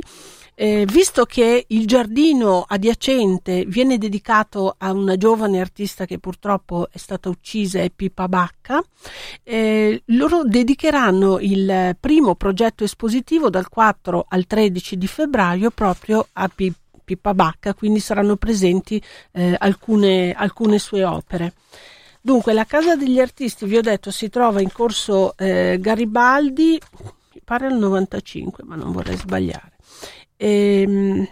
Eh, 0.54 0.86
visto 0.86 1.26
che 1.26 1.66
il 1.68 1.88
giardino 1.88 2.64
adiacente 2.68 3.66
viene 3.66 3.98
dedicato 3.98 4.76
a 4.78 4.92
una 4.92 5.18
giovane 5.18 5.60
artista 5.60 6.06
che 6.06 6.20
purtroppo 6.20 6.90
è 6.92 7.00
stata 7.00 7.28
uccisa, 7.28 7.80
è 7.80 7.90
Pippa 7.90 8.28
Bacca, 8.28 8.84
eh, 9.42 10.04
loro 10.06 10.44
dedicheranno 10.44 11.40
il 11.40 11.98
primo 12.00 12.36
progetto 12.36 12.84
espositivo 12.84 13.50
dal 13.50 13.68
4 13.68 14.26
al 14.30 14.46
13 14.46 14.96
di 14.96 15.08
febbraio 15.08 15.72
proprio 15.72 16.28
a 16.34 16.48
Pippa 17.04 17.34
Bacca, 17.34 17.74
quindi 17.74 18.00
saranno 18.00 18.36
presenti 18.36 19.02
eh, 19.32 19.56
alcune, 19.58 20.34
alcune 20.34 20.78
sue 20.78 21.04
opere. 21.04 21.54
Dunque, 22.24 22.54
la 22.54 22.66
Casa 22.66 22.96
degli 22.96 23.20
Artisti, 23.20 23.66
vi 23.66 23.78
ho 23.78 23.82
detto, 23.82 24.12
si 24.12 24.30
trova 24.30 24.62
in 24.62 24.72
corso 24.72 25.36
eh, 25.38 25.78
Garibaldi, 25.80 26.80
mi 27.34 27.42
pare 27.44 27.66
al 27.66 27.78
95, 27.78 28.64
ma 28.64 28.76
non 28.76 28.92
vorrei 28.92 29.18
sbagliare. 29.18 29.72
Ehm, 30.38 31.28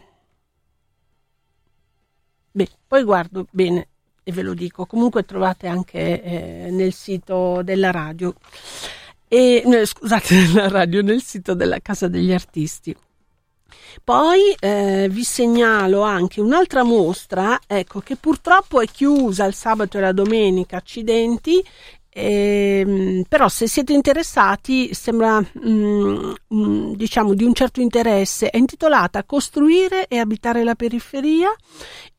beh, 2.51 2.69
poi 2.87 3.03
guardo 3.03 3.45
bene 3.51 3.87
e 4.23 4.31
ve 4.31 4.41
lo 4.41 4.55
dico. 4.55 4.87
Comunque 4.87 5.25
trovate 5.25 5.67
anche 5.67 6.23
eh, 6.23 6.69
nel 6.71 6.93
sito 6.93 7.61
della 7.63 7.91
radio. 7.91 8.33
E, 9.27 9.61
no, 9.65 9.85
scusate, 9.85 10.33
nella 10.53 10.69
radio, 10.69 11.03
nel 11.03 11.21
sito 11.21 11.53
della 11.53 11.79
Casa 11.81 12.07
degli 12.07 12.33
Artisti. 12.33 12.95
Poi 14.03 14.55
eh, 14.59 15.07
vi 15.09 15.23
segnalo 15.23 16.01
anche 16.01 16.41
un'altra 16.41 16.83
mostra, 16.83 17.59
ecco, 17.67 17.99
che 17.99 18.15
purtroppo 18.15 18.81
è 18.81 18.85
chiusa 18.87 19.45
il 19.45 19.53
sabato 19.53 19.97
e 19.97 20.01
la 20.01 20.11
domenica, 20.11 20.77
accidenti, 20.77 21.63
eh, 22.11 23.23
però 23.29 23.47
se 23.47 23.67
siete 23.67 23.93
interessati 23.93 24.93
sembra 24.93 25.39
mm, 25.39 26.31
mm, 26.53 26.93
diciamo 26.93 27.33
di 27.33 27.43
un 27.43 27.53
certo 27.53 27.81
interesse. 27.81 28.49
È 28.49 28.57
intitolata 28.57 29.23
Costruire 29.23 30.07
e 30.07 30.17
abitare 30.17 30.63
la 30.63 30.75
periferia 30.75 31.53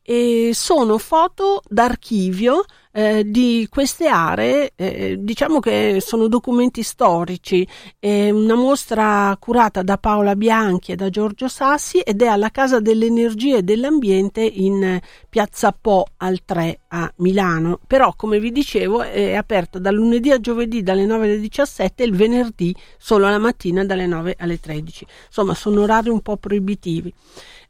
e 0.03 0.51
sono 0.53 0.97
foto 0.97 1.61
d'archivio 1.67 2.65
eh, 2.93 3.23
di 3.25 3.67
queste 3.69 4.07
aree, 4.07 4.73
eh, 4.75 5.15
diciamo 5.19 5.59
che 5.59 5.99
sono 6.01 6.27
documenti 6.27 6.83
storici, 6.83 7.65
è 7.97 8.29
una 8.29 8.55
mostra 8.55 9.35
curata 9.39 9.81
da 9.81 9.97
Paola 9.97 10.35
Bianchi 10.35 10.91
e 10.91 10.95
da 10.95 11.09
Giorgio 11.09 11.47
Sassi 11.47 11.99
ed 11.99 12.21
è 12.21 12.27
alla 12.27 12.49
Casa 12.49 12.79
dell'Energia 12.79 13.57
e 13.57 13.63
dell'Ambiente 13.63 14.41
in 14.41 14.99
Piazza 15.29 15.71
Po 15.79 16.07
al 16.17 16.43
3 16.43 16.79
a 16.89 17.11
Milano. 17.17 17.79
Però, 17.87 18.13
come 18.15 18.39
vi 18.39 18.51
dicevo, 18.51 19.03
è 19.03 19.35
aperto 19.35 19.79
dal 19.79 19.95
lunedì 19.95 20.31
a 20.31 20.39
giovedì 20.39 20.83
dalle 20.83 21.05
9 21.05 21.25
alle 21.25 21.39
17 21.39 22.03
e 22.03 22.05
il 22.05 22.15
venerdì 22.15 22.75
solo 22.97 23.29
la 23.29 23.39
mattina 23.39 23.85
dalle 23.85 24.05
9 24.05 24.35
alle 24.37 24.59
13. 24.59 25.05
Insomma, 25.27 25.53
sono 25.53 25.81
orari 25.81 26.09
un 26.09 26.21
po' 26.21 26.35
proibitivi. 26.35 27.13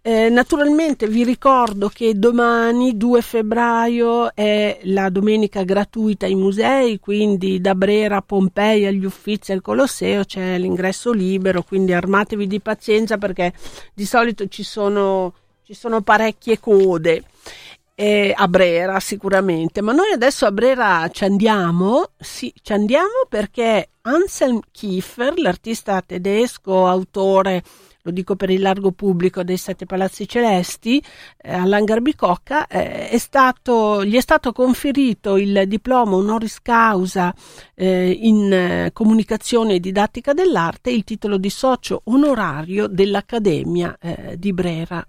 Eh, 0.04 0.30
naturalmente 0.30 1.06
vi 1.06 1.24
ricordo 1.24 1.88
che 1.88 2.18
domani 2.18 2.98
2 2.98 3.22
febbraio 3.22 4.34
è 4.34 4.80
la 4.86 5.12
domenica 5.12 5.62
gratuita 5.62 6.26
ai 6.26 6.34
musei, 6.34 6.98
quindi 6.98 7.62
da 7.62 7.76
Brera 7.76 8.16
a 8.18 8.22
Pompei 8.24 8.88
agli 8.88 9.06
Uffizi 9.06 9.52
al 9.52 9.62
Colosseo 9.62 10.24
c'è 10.24 10.58
l'ingresso 10.58 11.12
libero, 11.12 11.62
quindi 11.62 11.94
armatevi 11.94 12.48
di 12.48 12.60
pazienza 12.60 13.20
perché 13.20 13.54
di 13.94 14.06
solito 14.06 14.48
ci 14.48 14.64
sono, 14.64 15.36
ci 15.64 15.76
sono 15.76 16.02
parecchie 16.02 16.60
code. 16.60 17.24
Eh, 17.94 18.34
a 18.36 18.48
Brera 18.48 19.00
sicuramente, 19.00 19.82
ma 19.82 19.92
noi 19.92 20.12
adesso 20.12 20.48
a 20.48 20.52
Brera 20.52 21.08
ci 21.12 21.26
andiamo, 21.26 22.10
sì, 22.18 22.52
ci 22.64 22.74
andiamo 22.74 23.28
perché 23.30 23.90
Anselm 24.02 24.62
Kiefer, 24.72 25.38
l'artista 25.38 26.02
tedesco, 26.02 26.88
autore 26.88 27.62
lo 28.04 28.12
dico 28.12 28.36
per 28.36 28.50
il 28.50 28.62
largo 28.62 28.92
pubblico 28.92 29.44
dei 29.44 29.58
Sette 29.58 29.86
Palazzi 29.86 30.28
Celesti, 30.28 31.02
eh, 31.38 31.54
all'Hangar 31.54 32.02
Bicocca, 32.02 32.68
eh, 32.68 33.10
è 33.10 33.18
stato, 33.18 34.04
gli 34.04 34.16
è 34.16 34.22
stato 34.22 34.52
conferito 34.52 35.38
il 35.38 35.64
diploma 35.68 36.16
honoris 36.16 36.62
causa 36.62 37.34
eh, 37.76 38.10
in 38.10 38.52
eh, 38.52 38.90
comunicazione 38.94 39.76
e 39.76 39.80
didattica 39.80 40.34
dell'arte 40.34 40.92
il 40.92 41.04
titolo 41.04 41.38
di 41.38 41.50
socio 41.50 42.02
onorario 42.06 42.88
dell'Accademia 42.88 43.98
eh, 44.00 44.36
di 44.38 44.54
Brera 44.54 45.06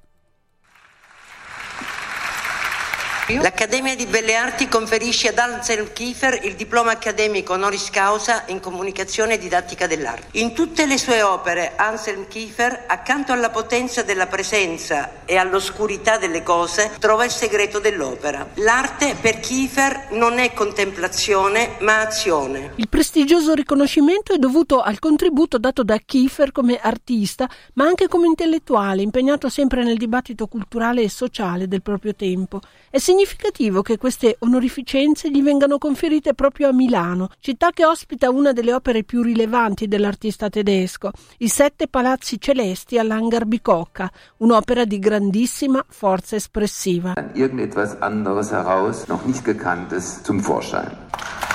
L'Accademia 3.28 3.94
di 3.94 4.06
Belle 4.06 4.34
Arti 4.34 4.66
conferisce 4.66 5.28
ad 5.28 5.38
Anselm 5.38 5.92
Kiefer 5.92 6.40
il 6.44 6.56
diploma 6.56 6.90
accademico 6.90 7.52
honoris 7.52 7.88
causa 7.88 8.42
in 8.48 8.58
comunicazione 8.58 9.34
e 9.34 9.38
didattica 9.38 9.86
dell'arte. 9.86 10.38
In 10.38 10.52
tutte 10.52 10.86
le 10.86 10.98
sue 10.98 11.22
opere 11.22 11.74
Anselm 11.76 12.26
Kiefer, 12.26 12.84
accanto 12.88 13.32
alla 13.32 13.50
potenza 13.50 14.02
della 14.02 14.26
presenza 14.26 15.24
e 15.24 15.36
all'oscurità 15.36 16.18
delle 16.18 16.42
cose, 16.42 16.90
trova 16.98 17.24
il 17.24 17.30
segreto 17.30 17.78
dell'opera. 17.78 18.48
L'arte 18.54 19.14
per 19.18 19.38
Kiefer 19.38 20.08
non 20.10 20.40
è 20.40 20.52
contemplazione, 20.52 21.76
ma 21.78 22.00
azione. 22.00 22.72
Il 22.74 22.88
prestigioso 22.88 23.54
riconoscimento 23.54 24.34
è 24.34 24.38
dovuto 24.38 24.80
al 24.80 24.98
contributo 24.98 25.58
dato 25.58 25.84
da 25.84 25.98
Kiefer 26.04 26.50
come 26.50 26.76
artista, 26.82 27.48
ma 27.74 27.84
anche 27.84 28.08
come 28.08 28.26
intellettuale, 28.26 29.00
impegnato 29.00 29.48
sempre 29.48 29.84
nel 29.84 29.96
dibattito 29.96 30.48
culturale 30.48 31.02
e 31.02 31.08
sociale 31.08 31.68
del 31.68 31.82
proprio 31.82 32.16
tempo. 32.16 32.60
È 32.90 32.98
significativo 33.12 33.82
che 33.82 33.98
queste 33.98 34.36
onorificenze 34.38 35.30
gli 35.30 35.42
vengano 35.42 35.76
conferite 35.76 36.32
proprio 36.32 36.68
a 36.68 36.72
Milano, 36.72 37.28
città 37.40 37.70
che 37.70 37.84
ospita 37.84 38.30
una 38.30 38.52
delle 38.52 38.72
opere 38.72 39.04
più 39.04 39.20
rilevanti 39.20 39.86
dell'artista 39.86 40.48
tedesco, 40.48 41.10
I 41.38 41.48
Sette 41.48 41.88
Palazzi 41.88 42.40
Celesti 42.40 42.96
all'Hangar 42.96 43.44
Bicocca, 43.44 44.10
un'opera 44.38 44.86
di 44.86 44.98
grandissima 44.98 45.84
forza 45.86 46.36
espressiva. 46.36 47.12
Irgendetwas 47.34 47.96
anderes 48.00 48.50
heraus, 48.50 49.04
noch 49.08 49.26
nicht 49.26 49.44
gekanntes, 49.44 50.22
zum 50.22 50.40
Vorschein. 50.40 51.51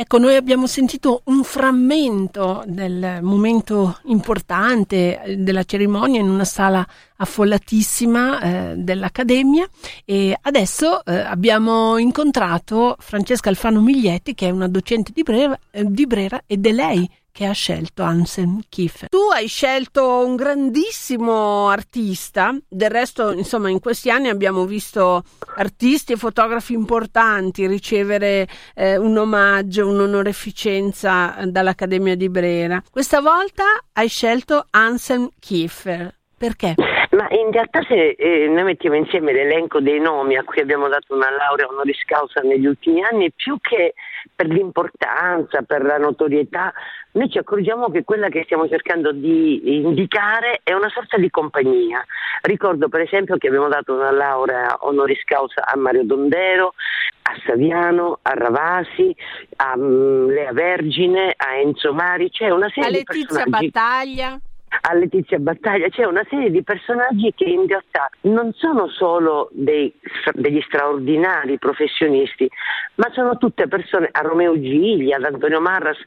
Ecco, 0.00 0.16
noi 0.16 0.34
abbiamo 0.34 0.66
sentito 0.66 1.20
un 1.24 1.44
frammento 1.44 2.62
del 2.64 3.18
momento 3.20 3.98
importante 4.04 5.22
eh, 5.22 5.36
della 5.36 5.64
cerimonia 5.64 6.20
in 6.20 6.30
una 6.30 6.46
sala 6.46 6.86
affollatissima 7.16 8.40
eh, 8.40 8.74
dell'Accademia. 8.78 9.68
E 10.06 10.34
adesso 10.40 11.04
eh, 11.04 11.18
abbiamo 11.18 11.98
incontrato 11.98 12.96
Francesca 12.98 13.50
Alfano 13.50 13.82
Miglietti 13.82 14.32
che 14.32 14.46
è 14.46 14.50
una 14.50 14.68
docente 14.68 15.12
di 15.12 15.22
Brera, 15.22 15.58
eh, 15.70 15.84
di 15.84 16.06
Brera 16.06 16.44
ed 16.46 16.64
è 16.64 16.72
lei 16.72 17.06
che 17.40 17.46
ha 17.46 17.52
scelto 17.52 18.02
Anselm 18.02 18.60
Kiefer. 18.68 19.08
Tu 19.08 19.30
hai 19.32 19.46
scelto 19.46 20.26
un 20.26 20.36
grandissimo 20.36 21.68
artista, 21.68 22.54
del 22.68 22.90
resto, 22.90 23.32
insomma, 23.32 23.70
in 23.70 23.80
questi 23.80 24.10
anni 24.10 24.28
abbiamo 24.28 24.66
visto 24.66 25.22
artisti 25.56 26.12
e 26.12 26.16
fotografi 26.16 26.74
importanti 26.74 27.66
ricevere 27.66 28.46
eh, 28.74 28.98
un 28.98 29.16
omaggio, 29.16 29.88
un'onoreficenza 29.88 31.38
dall'Accademia 31.46 32.14
di 32.14 32.28
Brera. 32.28 32.82
Questa 32.90 33.22
volta 33.22 33.64
hai 33.94 34.08
scelto 34.08 34.66
Anselm 34.68 35.30
Kiefer. 35.38 36.14
Perché? 36.36 36.74
Ma 37.10 37.26
in 37.30 37.50
realtà 37.52 37.82
se 37.88 38.16
eh, 38.18 38.48
noi 38.48 38.64
mettiamo 38.64 38.96
insieme 38.96 39.32
l'elenco 39.32 39.80
dei 39.80 39.98
nomi 39.98 40.36
a 40.36 40.44
cui 40.44 40.60
abbiamo 40.60 40.88
dato 40.88 41.14
una 41.14 41.30
laurea 41.30 41.66
honoris 41.68 42.02
causa 42.04 42.40
negli 42.42 42.66
ultimi 42.66 43.02
anni, 43.02 43.32
più 43.32 43.56
che 43.60 43.94
per 44.34 44.46
l'importanza, 44.46 45.62
per 45.62 45.82
la 45.82 45.98
notorietà, 45.98 46.72
noi 47.12 47.28
ci 47.28 47.38
accorgiamo 47.38 47.90
che 47.90 48.04
quella 48.04 48.28
che 48.28 48.42
stiamo 48.44 48.68
cercando 48.68 49.12
di 49.12 49.76
indicare 49.82 50.60
è 50.62 50.72
una 50.72 50.88
sorta 50.88 51.16
di 51.16 51.30
compagnia. 51.30 52.04
Ricordo 52.42 52.88
per 52.88 53.00
esempio 53.00 53.36
che 53.36 53.48
abbiamo 53.48 53.68
dato 53.68 53.94
una 53.94 54.10
laurea 54.10 54.78
honoris 54.80 55.22
causa 55.24 55.66
a 55.66 55.76
Mario 55.76 56.04
Dondero, 56.04 56.74
a 57.22 57.32
Saviano, 57.44 58.18
a 58.22 58.32
Ravasi, 58.34 59.14
a 59.56 59.74
um, 59.76 60.28
Lea 60.28 60.52
Vergine, 60.52 61.34
a 61.36 61.56
Enzo 61.56 61.92
Mari, 61.92 62.30
c'è 62.30 62.50
una 62.50 62.68
serie 62.68 62.88
a 62.88 62.90
di 62.90 62.96
Letizia 62.98 63.44
Battaglia 63.46 64.40
a 64.82 64.94
Letizia 64.94 65.38
Battaglia, 65.38 65.88
c'è 65.88 66.04
una 66.04 66.24
serie 66.28 66.50
di 66.50 66.62
personaggi 66.62 67.32
che 67.34 67.44
in 67.44 67.66
realtà 67.66 68.08
non 68.22 68.52
sono 68.54 68.88
solo 68.88 69.48
dei, 69.52 69.92
degli 70.32 70.60
straordinari 70.62 71.58
professionisti, 71.58 72.48
ma 72.94 73.10
sono 73.12 73.36
tutte 73.36 73.66
persone, 73.66 74.08
a 74.12 74.20
Romeo 74.20 74.58
Giglia, 74.60 75.16
ad 75.16 75.24
Antonio 75.24 75.60
Marras, 75.60 75.98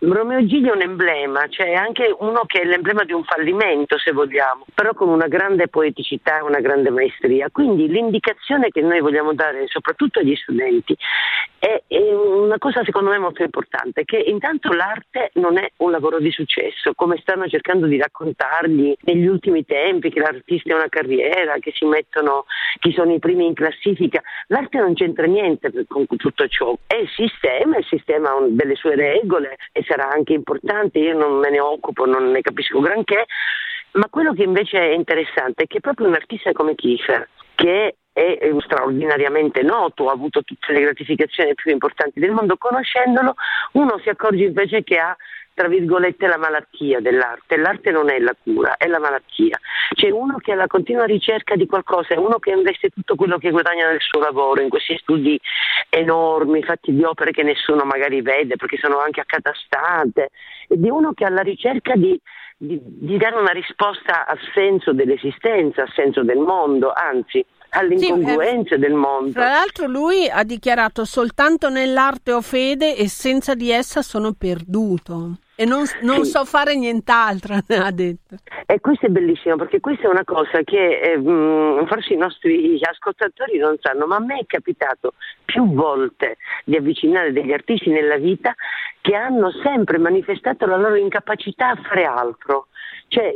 Romeo 0.00 0.44
Giglia 0.46 0.70
è 0.70 0.76
un 0.76 0.82
emblema, 0.82 1.48
cioè 1.48 1.74
anche 1.74 2.14
uno 2.20 2.44
che 2.46 2.60
è 2.60 2.64
l'emblema 2.64 3.02
di 3.02 3.12
un 3.12 3.24
fallimento 3.24 3.98
se 3.98 4.12
vogliamo, 4.12 4.64
però 4.72 4.94
con 4.94 5.08
una 5.08 5.26
grande 5.26 5.66
poeticità 5.66 6.38
e 6.38 6.42
una 6.42 6.60
grande 6.60 6.90
maestria. 6.90 7.48
Quindi 7.50 7.88
l'indicazione 7.88 8.68
che 8.68 8.80
noi 8.80 9.00
vogliamo 9.00 9.32
dare 9.34 9.66
soprattutto 9.66 10.20
agli 10.20 10.36
studenti 10.36 10.96
è, 11.58 11.82
è 11.88 12.14
una 12.14 12.58
cosa 12.58 12.84
secondo 12.84 13.10
me 13.10 13.18
molto 13.18 13.42
importante, 13.42 14.04
che 14.04 14.18
intanto 14.18 14.72
l'arte 14.72 15.30
non 15.34 15.58
è 15.58 15.68
un 15.78 15.90
lavoro 15.90 16.20
di 16.20 16.30
successo, 16.30 16.92
come 16.94 17.18
stanno 17.20 17.48
cercando 17.48 17.86
di 17.86 17.96
raccontargli 18.08 18.94
negli 19.02 19.26
ultimi 19.26 19.64
tempi, 19.64 20.10
che 20.10 20.20
l'artista 20.20 20.72
è 20.72 20.76
una 20.76 20.88
carriera, 20.88 21.58
che 21.58 21.72
si 21.74 21.84
mettono 21.84 22.46
chi 22.80 22.92
sono 22.92 23.12
i 23.12 23.18
primi 23.18 23.46
in 23.46 23.54
classifica. 23.54 24.20
L'arte 24.48 24.78
non 24.78 24.94
c'entra 24.94 25.26
niente 25.26 25.70
con 25.86 26.06
tutto 26.06 26.48
ciò, 26.48 26.76
è 26.86 26.96
il 26.96 27.08
sistema, 27.08 27.76
il 27.76 27.86
sistema 27.86 28.30
ha 28.30 28.46
delle 28.48 28.74
sue 28.74 28.96
regole 28.96 29.56
e 29.72 29.84
sarà 29.86 30.08
anche 30.08 30.32
importante, 30.32 30.98
io 30.98 31.16
non 31.16 31.38
me 31.38 31.50
ne 31.50 31.60
occupo, 31.60 32.06
non 32.06 32.30
ne 32.30 32.40
capisco 32.40 32.80
granché, 32.80 33.26
ma 33.92 34.08
quello 34.10 34.32
che 34.32 34.42
invece 34.42 34.78
è 34.78 34.94
interessante 34.94 35.64
è 35.64 35.66
che 35.66 35.80
proprio 35.80 36.08
un 36.08 36.14
artista 36.14 36.52
come 36.52 36.74
Kiefer, 36.74 37.28
che 37.54 37.96
è 38.12 38.38
straordinariamente 38.60 39.62
noto, 39.62 40.08
ha 40.08 40.12
avuto 40.12 40.42
tutte 40.42 40.72
le 40.72 40.80
gratificazioni 40.80 41.54
più 41.54 41.70
importanti 41.70 42.18
del 42.18 42.32
mondo, 42.32 42.56
conoscendolo 42.56 43.34
uno 43.72 43.98
si 44.02 44.08
accorge 44.08 44.44
invece 44.44 44.82
che 44.82 44.98
ha 44.98 45.16
tra 45.58 45.66
virgolette 45.66 46.28
la 46.28 46.36
malattia 46.36 47.00
dell'arte. 47.00 47.56
L'arte 47.56 47.90
non 47.90 48.08
è 48.08 48.20
la 48.20 48.34
cura, 48.40 48.76
è 48.76 48.86
la 48.86 49.00
malattia. 49.00 49.58
C'è 49.92 50.08
uno 50.10 50.36
che 50.36 50.52
è 50.52 50.54
alla 50.54 50.68
continua 50.68 51.04
ricerca 51.04 51.56
di 51.56 51.66
qualcosa, 51.66 52.14
è 52.14 52.16
uno 52.16 52.38
che 52.38 52.52
investe 52.52 52.90
tutto 52.90 53.16
quello 53.16 53.38
che 53.38 53.50
guadagna 53.50 53.88
nel 53.88 54.00
suo 54.00 54.20
lavoro 54.20 54.62
in 54.62 54.68
questi 54.68 54.96
studi 54.98 55.38
enormi, 55.88 56.62
fatti 56.62 56.94
di 56.94 57.02
opere 57.02 57.32
che 57.32 57.42
nessuno 57.42 57.82
magari 57.82 58.22
vede 58.22 58.54
perché 58.54 58.76
sono 58.76 59.00
anche 59.00 59.20
accatastate, 59.20 60.28
e 60.68 60.78
di 60.78 60.88
uno 60.88 61.12
che 61.12 61.24
è 61.24 61.26
alla 61.26 61.42
ricerca 61.42 61.96
di, 61.96 62.16
di, 62.56 62.78
di 62.80 63.16
dare 63.16 63.34
una 63.34 63.50
risposta 63.50 64.26
al 64.26 64.38
senso 64.54 64.92
dell'esistenza, 64.92 65.82
al 65.82 65.92
senso 65.92 66.22
del 66.22 66.38
mondo, 66.38 66.92
anzi 66.92 67.44
alle 67.70 67.94
incongruenze 67.94 68.68
sì, 68.68 68.74
eh, 68.74 68.78
del 68.78 68.94
mondo. 68.94 69.32
Tra 69.32 69.48
l'altro 69.48 69.86
lui 69.86 70.28
ha 70.28 70.44
dichiarato 70.44 71.04
soltanto 71.04 71.68
nell'arte 71.68 72.32
ho 72.32 72.40
fede 72.40 72.96
e 72.96 73.08
senza 73.08 73.54
di 73.54 73.70
essa 73.70 74.02
sono 74.02 74.32
perduto. 74.32 75.38
E 75.60 75.64
non, 75.64 75.82
non 76.02 76.24
sì. 76.24 76.30
so 76.30 76.44
fare 76.44 76.76
nient'altro, 76.76 77.54
ha 77.68 77.90
detto. 77.90 78.36
E 78.64 78.78
questo 78.78 79.06
è 79.06 79.08
bellissimo 79.08 79.56
perché 79.56 79.80
questa 79.80 80.06
è 80.06 80.10
una 80.10 80.24
cosa 80.24 80.62
che 80.62 81.00
eh, 81.00 81.20
forse 81.86 82.14
i 82.14 82.16
nostri 82.16 82.78
ascoltatori 82.80 83.58
non 83.58 83.76
sanno, 83.80 84.06
ma 84.06 84.16
a 84.16 84.20
me 84.20 84.38
è 84.38 84.46
capitato 84.46 85.14
più 85.44 85.72
volte 85.74 86.36
di 86.64 86.76
avvicinare 86.76 87.32
degli 87.32 87.52
artisti 87.52 87.90
nella 87.90 88.18
vita 88.18 88.54
che 89.00 89.16
hanno 89.16 89.50
sempre 89.62 89.98
manifestato 89.98 90.64
la 90.66 90.76
loro 90.76 90.94
incapacità 90.94 91.70
a 91.70 91.76
fare 91.82 92.04
altro 92.04 92.68
cioè 93.08 93.32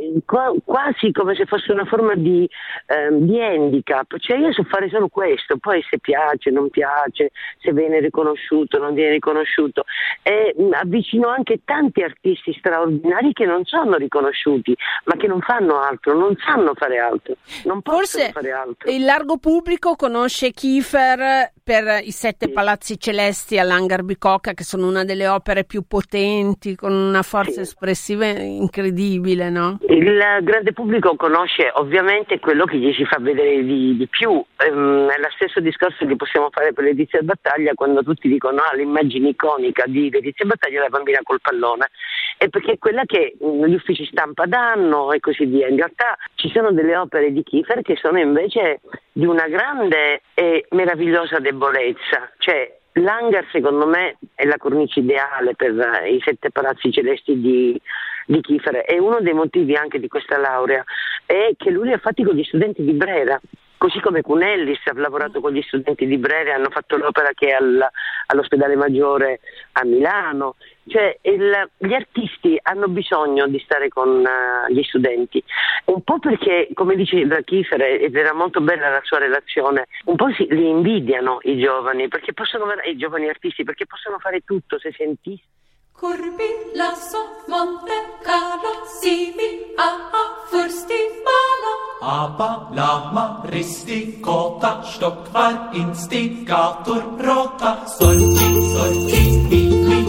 quasi 0.63 1.11
come 1.11 1.35
se 1.35 1.45
fosse 1.45 1.71
una 1.71 1.85
forma 1.85 2.13
di, 2.15 2.47
ehm, 2.87 3.25
di, 3.25 3.41
handicap, 3.41 4.17
cioè 4.19 4.37
io 4.37 4.53
so 4.53 4.63
fare 4.63 4.87
solo 4.89 5.07
questo, 5.07 5.57
poi 5.57 5.83
se 5.89 5.99
piace, 5.99 6.51
non 6.51 6.69
piace, 6.69 7.31
se 7.59 7.73
viene 7.73 7.99
riconosciuto, 7.99 8.77
non 8.77 8.93
viene 8.93 9.11
riconosciuto. 9.11 9.83
E 10.21 10.53
mh, 10.55 10.73
avvicino 10.73 11.27
anche 11.27 11.61
tanti 11.65 12.01
artisti 12.01 12.53
straordinari 12.57 13.33
che 13.33 13.45
non 13.45 13.65
sono 13.65 13.97
riconosciuti, 13.97 14.75
ma 15.05 15.15
che 15.15 15.27
non 15.27 15.41
fanno 15.41 15.79
altro, 15.79 16.17
non 16.17 16.35
sanno 16.45 16.73
fare 16.75 16.99
altro, 16.99 17.35
non 17.65 17.81
Forse 17.81 18.31
fare 18.31 18.51
altro. 18.51 18.91
il 18.91 19.03
largo 19.03 19.37
pubblico 19.37 19.95
conosce 19.95 20.51
Kiefer 20.51 21.51
per 21.63 22.01
i 22.03 22.11
sette 22.11 22.47
sì. 22.47 22.51
palazzi 22.51 22.99
celesti 22.99 23.57
all'Hangar 23.57 24.03
Bicocca, 24.03 24.53
che 24.53 24.63
sono 24.63 24.87
una 24.87 25.03
delle 25.03 25.27
opere 25.27 25.63
più 25.63 25.83
potenti, 25.87 26.75
con 26.75 26.91
una 26.93 27.23
forza 27.23 27.53
sì. 27.53 27.61
espressiva 27.61 28.27
incredibile, 28.27 29.49
no? 29.49 29.62
No? 29.63 29.79
Il 29.87 30.39
grande 30.41 30.73
pubblico 30.73 31.15
conosce 31.15 31.71
ovviamente 31.73 32.39
quello 32.39 32.65
che 32.65 32.77
gli 32.77 32.93
si 32.93 33.05
fa 33.05 33.17
vedere 33.19 33.63
di, 33.63 33.95
di 33.95 34.07
più, 34.07 34.43
ehm, 34.57 35.09
è 35.09 35.19
lo 35.19 35.29
stesso 35.35 35.59
discorso 35.59 36.05
che 36.05 36.15
possiamo 36.15 36.49
fare 36.51 36.73
per 36.73 36.83
Letizia 36.83 37.21
Battaglia 37.21 37.73
quando 37.73 38.03
tutti 38.03 38.27
dicono 38.27 38.61
ah, 38.61 38.75
l'immagine 38.75 39.29
iconica 39.29 39.85
di 39.87 40.09
Letizia 40.09 40.45
Battaglia 40.45 40.79
è 40.79 40.83
la 40.83 40.89
bambina 40.89 41.19
col 41.23 41.41
pallone, 41.41 41.89
è 42.37 42.49
perché 42.49 42.73
è 42.73 42.77
quella 42.77 43.03
che 43.05 43.35
mm, 43.41 43.63
gli 43.65 43.75
uffici 43.75 44.05
stampa 44.05 44.45
danno 44.45 45.11
e 45.13 45.19
così 45.19 45.45
via. 45.45 45.67
In 45.67 45.77
realtà 45.77 46.17
ci 46.35 46.49
sono 46.49 46.71
delle 46.71 46.95
opere 46.97 47.31
di 47.31 47.43
Kiefer 47.43 47.81
che 47.81 47.95
sono 47.95 48.19
invece 48.19 48.81
di 49.11 49.25
una 49.25 49.47
grande 49.47 50.23
e 50.33 50.65
meravigliosa 50.71 51.39
debolezza, 51.39 52.31
cioè 52.39 52.81
L'hangar 52.95 53.43
secondo 53.51 53.87
me 53.87 54.17
è 54.35 54.45
la 54.45 54.57
cornice 54.57 54.99
ideale 54.99 55.55
per 55.55 55.71
i 56.05 56.21
sette 56.23 56.51
palazzi 56.51 56.91
celesti 56.91 57.39
di, 57.39 57.81
di 58.25 58.41
Kiefer 58.41 58.83
e 58.87 58.99
uno 58.99 59.19
dei 59.21 59.33
motivi 59.33 59.75
anche 59.75 59.99
di 59.99 60.07
questa 60.07 60.37
laurea 60.37 60.83
è 61.25 61.51
che 61.57 61.69
lui 61.69 61.91
ha 61.91 61.97
fatti 61.97 62.23
con 62.23 62.35
gli 62.35 62.43
studenti 62.43 62.83
di 62.83 62.93
Brera 62.93 63.39
così 63.83 63.99
come 63.99 64.21
Cunellis 64.21 64.79
ha 64.85 64.93
lavorato 64.93 65.41
con 65.41 65.51
gli 65.51 65.61
studenti 65.61 66.07
di 66.07 66.17
Breve, 66.17 66.53
hanno 66.53 66.69
fatto 66.69 66.95
l'opera 66.95 67.31
che 67.33 67.47
è 67.47 67.51
al, 67.51 67.85
all'ospedale 68.27 68.77
maggiore 68.77 69.41
a 69.73 69.83
Milano. 69.83 70.55
Cioè, 70.87 71.17
il, 71.23 71.69
gli 71.75 71.93
artisti 71.93 72.57
hanno 72.61 72.87
bisogno 72.87 73.45
di 73.47 73.59
stare 73.59 73.89
con 73.89 74.23
uh, 74.23 74.71
gli 74.71 74.81
studenti, 74.83 75.43
un 75.85 76.01
po' 76.01 76.17
perché, 76.19 76.69
come 76.73 76.95
dice 76.95 77.27
Kiefer, 77.43 77.81
ed 77.81 78.15
era 78.15 78.33
molto 78.33 78.61
bella 78.61 78.87
la 78.87 79.01
sua 79.03 79.17
relazione, 79.17 79.87
un 80.05 80.15
po' 80.15 80.31
si, 80.31 80.47
li 80.49 80.69
invidiano 80.69 81.39
i 81.41 81.59
giovani, 81.59 82.07
i 82.07 82.95
giovani 82.95 83.27
artisti, 83.27 83.65
perché 83.65 83.85
possono 83.85 84.17
fare 84.17 84.39
tutto 84.45 84.79
se 84.79 84.93
sentissero. 84.95 85.62
Kurbi, 85.95 86.73
lasso, 86.73 87.17
monte, 87.47 87.91
Carlo, 88.23 88.83
Sivi, 88.99 89.73
Aha, 89.77 90.47
Fursti, 90.49 90.93
Bala. 91.23 92.23
Aber, 92.23 92.69
Lama, 92.73 93.41
Risti, 93.45 94.19
Kota, 94.19 94.81
Stockvar, 94.83 95.69
Instigator, 95.73 97.15
Rota, 97.17 97.85
Sorti, 97.85 98.61
Sorti, 98.73 99.45
Vili, 99.47 100.01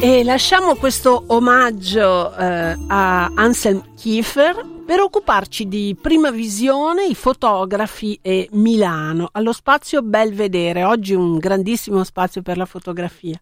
E 0.00 0.22
lasciamo 0.22 0.76
questo 0.76 1.24
omaggio 1.26 2.34
eh, 2.36 2.76
a 2.88 3.32
Anselm 3.34 3.82
Kiefer 3.96 4.64
per 4.86 5.00
occuparci 5.00 5.66
di 5.66 5.96
prima 6.00 6.30
visione, 6.30 7.06
i 7.06 7.14
fotografi 7.14 8.18
e 8.22 8.48
Milano 8.52 9.30
allo 9.32 9.52
spazio 9.52 10.00
Belvedere, 10.02 10.84
oggi 10.84 11.14
un 11.14 11.38
grandissimo 11.38 12.04
spazio 12.04 12.40
per 12.40 12.56
la 12.56 12.66
fotografia 12.66 13.38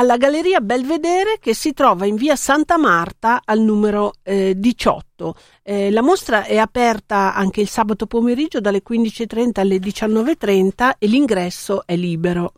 alla 0.00 0.16
Galleria 0.16 0.60
Belvedere 0.60 1.36
che 1.38 1.52
si 1.52 1.74
trova 1.74 2.06
in 2.06 2.14
via 2.14 2.34
Santa 2.34 2.78
Marta 2.78 3.42
al 3.44 3.60
numero 3.60 4.14
eh, 4.22 4.54
18. 4.56 5.34
Eh, 5.62 5.90
la 5.90 6.00
mostra 6.00 6.44
è 6.44 6.56
aperta 6.56 7.34
anche 7.34 7.60
il 7.60 7.68
sabato 7.68 8.06
pomeriggio 8.06 8.60
dalle 8.60 8.82
15.30 8.82 9.60
alle 9.60 9.76
19.30 9.76 10.92
e 10.98 11.06
l'ingresso 11.06 11.82
è 11.84 11.96
libero. 11.96 12.54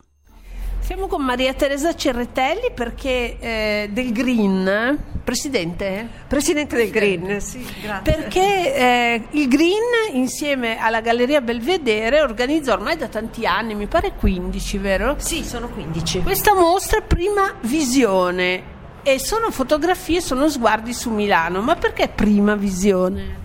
Siamo 0.93 1.07
con 1.07 1.25
Maria 1.25 1.55
Teresa 1.55 1.95
Cerretelli 1.95 2.71
perché 2.75 3.39
eh, 3.41 3.89
del 3.91 4.13
Green, 4.13 4.99
Presidente? 5.25 6.07
Presidente 6.29 6.77
del 6.77 6.91
Green, 6.91 7.41
sì, 7.41 7.67
grazie. 7.81 8.13
Perché 8.13 8.75
eh, 8.77 9.23
il 9.31 9.49
Green 9.49 10.13
insieme 10.13 10.79
alla 10.79 11.01
Galleria 11.01 11.41
Belvedere 11.41 12.21
organizza 12.21 12.75
ormai 12.75 12.99
da 12.99 13.09
tanti 13.09 13.47
anni, 13.47 13.75
mi 13.75 13.87
pare 13.87 14.13
15, 14.19 14.77
vero? 14.77 15.15
Sì, 15.17 15.43
sono 15.45 15.71
15. 15.71 16.21
Questa 16.21 16.55
mostra 16.55 17.01
Prima 17.01 17.55
Visione 17.63 18.63
e 19.03 19.19
sono 19.19 19.51
fotografie, 19.51 20.21
sono 20.21 20.47
sguardi 20.51 20.93
su 20.93 21.09
Milano, 21.09 21.63
ma 21.63 21.75
perché 21.75 22.09
Prima 22.09 22.55
Visione? 22.55 23.42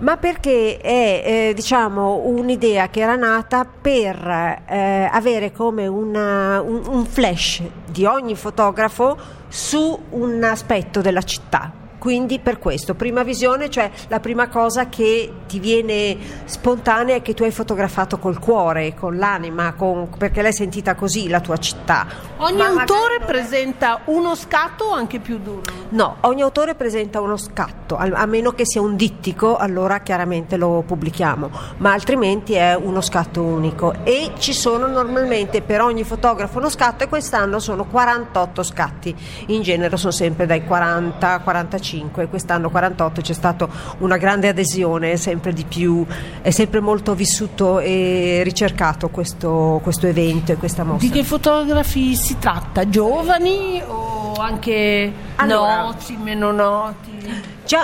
Ma 0.00 0.16
perché 0.16 0.78
è 0.78 1.22
eh, 1.24 1.54
diciamo, 1.54 2.22
un'idea 2.24 2.88
che 2.88 3.00
era 3.00 3.16
nata 3.16 3.64
per 3.64 4.62
eh, 4.66 5.08
avere 5.10 5.52
come 5.52 5.86
una, 5.86 6.60
un, 6.60 6.82
un 6.86 7.06
flash 7.06 7.62
di 7.86 8.04
ogni 8.04 8.34
fotografo 8.34 9.16
su 9.48 9.98
un 10.10 10.42
aspetto 10.42 11.00
della 11.00 11.22
città 11.22 11.80
quindi 12.00 12.38
per 12.38 12.58
questo, 12.58 12.94
prima 12.94 13.22
visione, 13.22 13.68
cioè 13.68 13.90
la 14.08 14.20
prima 14.20 14.48
cosa 14.48 14.88
che 14.88 15.30
ti 15.46 15.60
viene 15.60 16.16
spontanea 16.46 17.16
è 17.16 17.22
che 17.22 17.34
tu 17.34 17.42
hai 17.42 17.50
fotografato 17.50 18.18
col 18.18 18.38
cuore, 18.38 18.94
con 18.94 19.18
l'anima, 19.18 19.74
con, 19.74 20.08
perché 20.16 20.40
l'hai 20.40 20.54
sentita 20.54 20.94
così 20.94 21.28
la 21.28 21.40
tua 21.40 21.58
città. 21.58 22.06
Ogni 22.38 22.56
Ma 22.56 22.68
autore 22.68 23.20
presenta 23.26 24.00
uno 24.06 24.34
scatto 24.34 24.84
o 24.84 24.92
anche 24.94 25.18
più 25.18 25.38
duro? 25.38 25.79
No, 25.90 26.16
ogni 26.20 26.42
autore 26.42 26.74
presenta 26.74 27.20
uno 27.20 27.36
scatto, 27.36 27.96
a 27.96 28.26
meno 28.26 28.52
che 28.52 28.66
sia 28.66 28.80
un 28.80 28.96
dittico, 28.96 29.56
allora 29.56 30.00
chiaramente 30.00 30.56
lo 30.56 30.82
pubblichiamo, 30.86 31.50
ma 31.78 31.92
altrimenti 31.92 32.54
è 32.54 32.74
uno 32.74 33.00
scatto 33.00 33.42
unico 33.42 33.94
e 34.04 34.32
ci 34.38 34.52
sono 34.52 34.86
normalmente 34.86 35.62
per 35.62 35.80
ogni 35.80 36.04
fotografo 36.04 36.58
uno 36.58 36.68
scatto 36.68 37.04
e 37.04 37.08
quest'anno 37.08 37.58
sono 37.58 37.84
48 37.84 38.62
scatti, 38.62 39.14
in 39.46 39.62
genere 39.62 39.96
sono 39.96 40.12
sempre 40.12 40.46
dai 40.46 40.64
40 40.64 41.40
45 41.40 41.98
45, 42.00 42.28
quest'anno 42.28 42.70
48 42.70 43.20
c'è 43.20 43.32
stata 43.32 43.68
una 43.98 44.16
grande 44.16 44.48
adesione, 44.48 45.16
sempre 45.16 45.52
di 45.52 45.64
più, 45.64 46.04
è 46.40 46.50
sempre 46.50 46.80
molto 46.80 47.14
vissuto 47.14 47.78
e 47.80 48.42
ricercato 48.44 49.08
questo, 49.08 49.80
questo 49.82 50.06
evento 50.06 50.52
e 50.52 50.56
questa 50.56 50.84
mostra. 50.84 51.06
Di 51.06 51.12
che 51.12 51.24
fotografi 51.24 52.14
si 52.14 52.38
tratta? 52.38 52.88
Giovani 52.88 53.82
o 53.86 54.34
anche 54.38 55.12
allora, 55.36 55.79
noti, 55.82 56.16
meno 56.16 56.52
noti? 56.52 57.09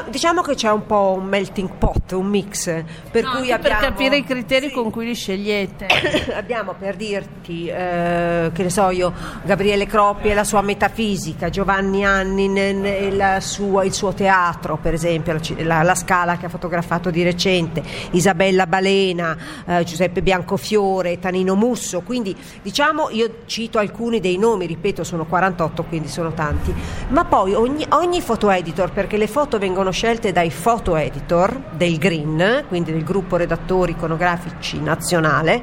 Diciamo 0.09 0.43
che 0.43 0.55
c'è 0.55 0.71
un 0.71 0.87
po' 0.87 1.17
un 1.19 1.27
melting 1.27 1.69
pot, 1.79 2.13
un 2.13 2.27
mix. 2.27 2.65
Per, 3.11 3.23
no, 3.23 3.31
cui 3.37 3.53
abbiamo, 3.53 3.63
per 3.63 3.89
capire 3.89 4.17
i 4.17 4.25
criteri 4.25 4.69
sì. 4.69 4.75
con 4.75 4.91
cui 4.91 5.07
li 5.07 5.15
scegliete. 5.15 5.87
abbiamo 6.35 6.75
per 6.79 6.97
dirti, 6.97 7.67
eh, 7.69 8.51
che 8.53 8.63
ne 8.63 8.71
so 8.71 8.91
io, 8.91 9.13
Gabriele 9.45 9.87
Croppi 9.87 10.29
e 10.29 10.35
la 10.35 10.45
sua 10.45 10.63
metafisica, 10.63 11.51
Giovanni 11.51 12.05
Annin 12.05 12.57
e 12.57 13.41
sua, 13.41 13.85
il 13.85 13.93
suo 13.93 14.13
teatro, 14.13 14.77
per 14.77 14.95
esempio, 14.95 15.39
la, 15.59 15.83
la, 15.83 15.95
Scala 15.95 16.37
che 16.37 16.47
ha 16.47 16.49
fotografato 16.49 17.11
di 17.11 17.23
recente, 17.23 17.83
Isabella 18.11 18.67
Balena, 18.67 19.37
eh, 19.67 19.85
Giuseppe 19.85 20.23
Biancofiore, 20.23 21.19
Tanino 21.19 21.55
Musso. 21.55 22.01
Quindi 22.01 22.37
diciamo, 22.63 23.09
io 23.11 23.39
cito 23.47 23.79
alcuni 23.79 24.21
dei 24.21 24.37
nomi, 24.37 24.67
ripeto, 24.67 25.05
sono 25.05 25.25
48, 25.25 25.85
quindi 25.85 26.09
sono 26.09 26.33
tanti. 26.33 26.75
Ma 27.09 27.25
poi 27.25 27.55
ogni, 27.55 27.87
ogni 27.91 28.21
foto 28.21 28.51
editor, 28.51 28.91
perché 28.91 29.17
le 29.17 29.26
foto 29.27 29.59
vengono 29.59 29.75
vengono 29.77 29.91
scelte 29.91 30.33
dai 30.33 30.51
photo 30.51 30.97
editor 30.97 31.61
del 31.73 31.99
Green, 31.99 32.65
quindi 32.69 32.93
del 32.93 33.05
gruppo 33.05 33.37
redattori 33.37 33.93
iconografici 33.93 34.81
nazionale. 34.81 35.63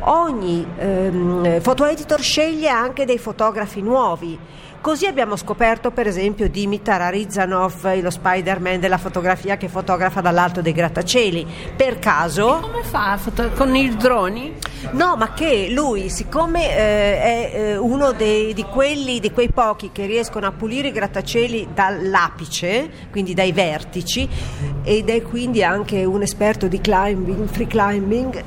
Ogni 0.00 0.66
ehm, 0.78 1.60
foto 1.60 1.84
editor 1.84 2.20
sceglie 2.20 2.68
anche 2.68 3.04
dei 3.04 3.18
fotografi 3.18 3.80
nuovi 3.80 4.38
Così 4.80 5.06
abbiamo 5.06 5.36
scoperto 5.36 5.90
per 5.90 6.06
esempio 6.06 6.48
Dimitar 6.48 7.00
Arizanov, 7.00 8.00
lo 8.00 8.10
Spider-Man 8.10 8.78
della 8.80 8.96
fotografia 8.96 9.56
che 9.56 9.68
fotografa 9.68 10.20
dall'alto 10.20 10.62
dei 10.62 10.72
grattacieli. 10.72 11.46
Per 11.76 11.98
caso... 11.98 12.58
E 12.58 12.60
come 12.60 12.82
fa? 12.84 13.18
Con 13.54 13.74
i 13.74 13.94
droni? 13.96 14.54
No, 14.92 15.16
ma 15.16 15.34
che 15.34 15.68
lui, 15.70 16.08
siccome 16.08 16.70
eh, 16.70 17.20
è 17.20 17.50
eh, 17.52 17.76
uno 17.76 18.12
dei, 18.12 18.54
di 18.54 18.64
quelli, 18.64 19.18
di 19.18 19.32
quei 19.32 19.50
pochi 19.50 19.90
che 19.92 20.06
riescono 20.06 20.46
a 20.46 20.52
pulire 20.52 20.88
i 20.88 20.92
grattacieli 20.92 21.68
dall'apice, 21.74 22.88
quindi 23.10 23.34
dai 23.34 23.52
vertici, 23.52 24.28
ed 24.84 25.10
è 25.10 25.22
quindi 25.22 25.64
anche 25.64 26.04
un 26.04 26.22
esperto 26.22 26.68
di 26.68 26.80
climbing, 26.80 27.48
free 27.48 27.66
climbing, 27.66 28.44